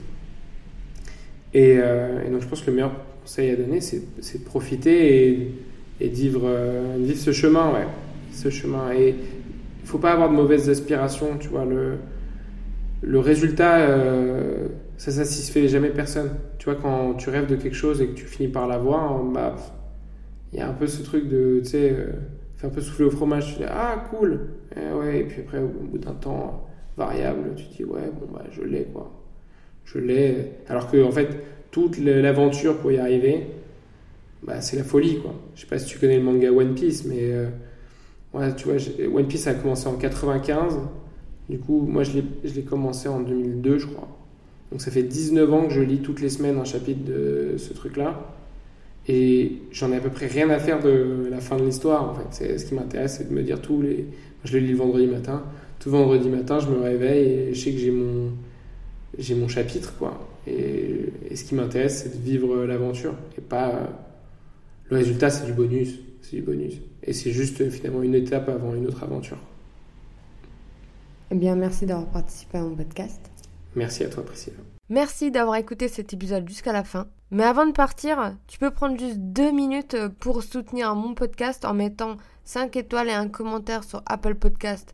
[1.55, 1.77] Et,
[2.31, 2.93] donc je pense que le meilleur
[3.23, 5.55] conseil à donner, c'est, de profiter et,
[6.01, 6.51] et de vivre,
[7.15, 7.87] ce chemin, ouais.
[8.33, 8.93] Ce chemin.
[8.93, 9.15] Et,
[9.85, 11.67] il faut pas avoir de mauvaises aspirations, tu vois.
[11.67, 11.99] Le,
[13.03, 16.31] le résultat, euh, ça satisfait jamais personne.
[16.59, 19.57] Tu vois, quand tu rêves de quelque chose et que tu finis par l'avoir, bah,
[20.53, 22.13] il y a un peu ce truc de, tu sais, euh,
[22.63, 23.53] un peu souffler au fromage.
[23.53, 24.41] Tu dis, ah, cool.
[24.75, 28.45] Et, ouais, et puis après, au bout d'un temps variable, tu dis, ouais, bon, bah,
[28.53, 29.13] je l'ai, quoi.
[29.85, 30.53] Je l'ai.
[30.69, 31.29] Alors que, en fait,
[31.71, 33.47] toute l'aventure pour y arriver,
[34.43, 35.35] bah, c'est la folie, quoi.
[35.55, 37.21] Je sais pas si tu connais le manga One Piece, mais.
[37.23, 37.49] Euh,
[38.57, 38.77] tu vois,
[39.13, 40.79] One Piece a commencé en 95.
[41.49, 42.13] Du coup, moi, je
[42.45, 44.09] l'ai commencé en 2002, je crois.
[44.73, 47.73] Donc, ça fait 19 ans que je lis toutes les semaines un chapitre de ce
[47.73, 48.35] truc-là.
[49.07, 52.15] Et j'en ai à peu près rien à faire de la fin de l'histoire, en
[52.15, 52.59] fait.
[52.59, 54.07] Ce qui m'intéresse, c'est de me dire tous les.
[54.45, 55.45] Je le lis le vendredi matin.
[55.79, 58.31] Tout vendredi matin, je me réveille et je sais que j'ai mon,
[59.19, 60.29] j'ai mon chapitre, quoi.
[60.47, 63.15] Et, et ce qui m'intéresse, c'est de vivre l'aventure.
[63.39, 63.89] Et pas.
[64.91, 65.99] Le résultat, c'est du bonus.
[66.23, 66.75] C'est du bonus.
[67.03, 69.39] Et c'est juste finalement une étape avant une autre aventure.
[71.31, 73.21] Eh bien, merci d'avoir participé à mon podcast.
[73.75, 74.57] Merci à toi, Priscilla.
[74.89, 77.07] Merci d'avoir écouté cet épisode jusqu'à la fin.
[77.31, 81.75] Mais avant de partir, tu peux prendre juste deux minutes pour soutenir mon podcast en
[81.75, 84.94] mettant 5 étoiles et un commentaire sur Apple Podcast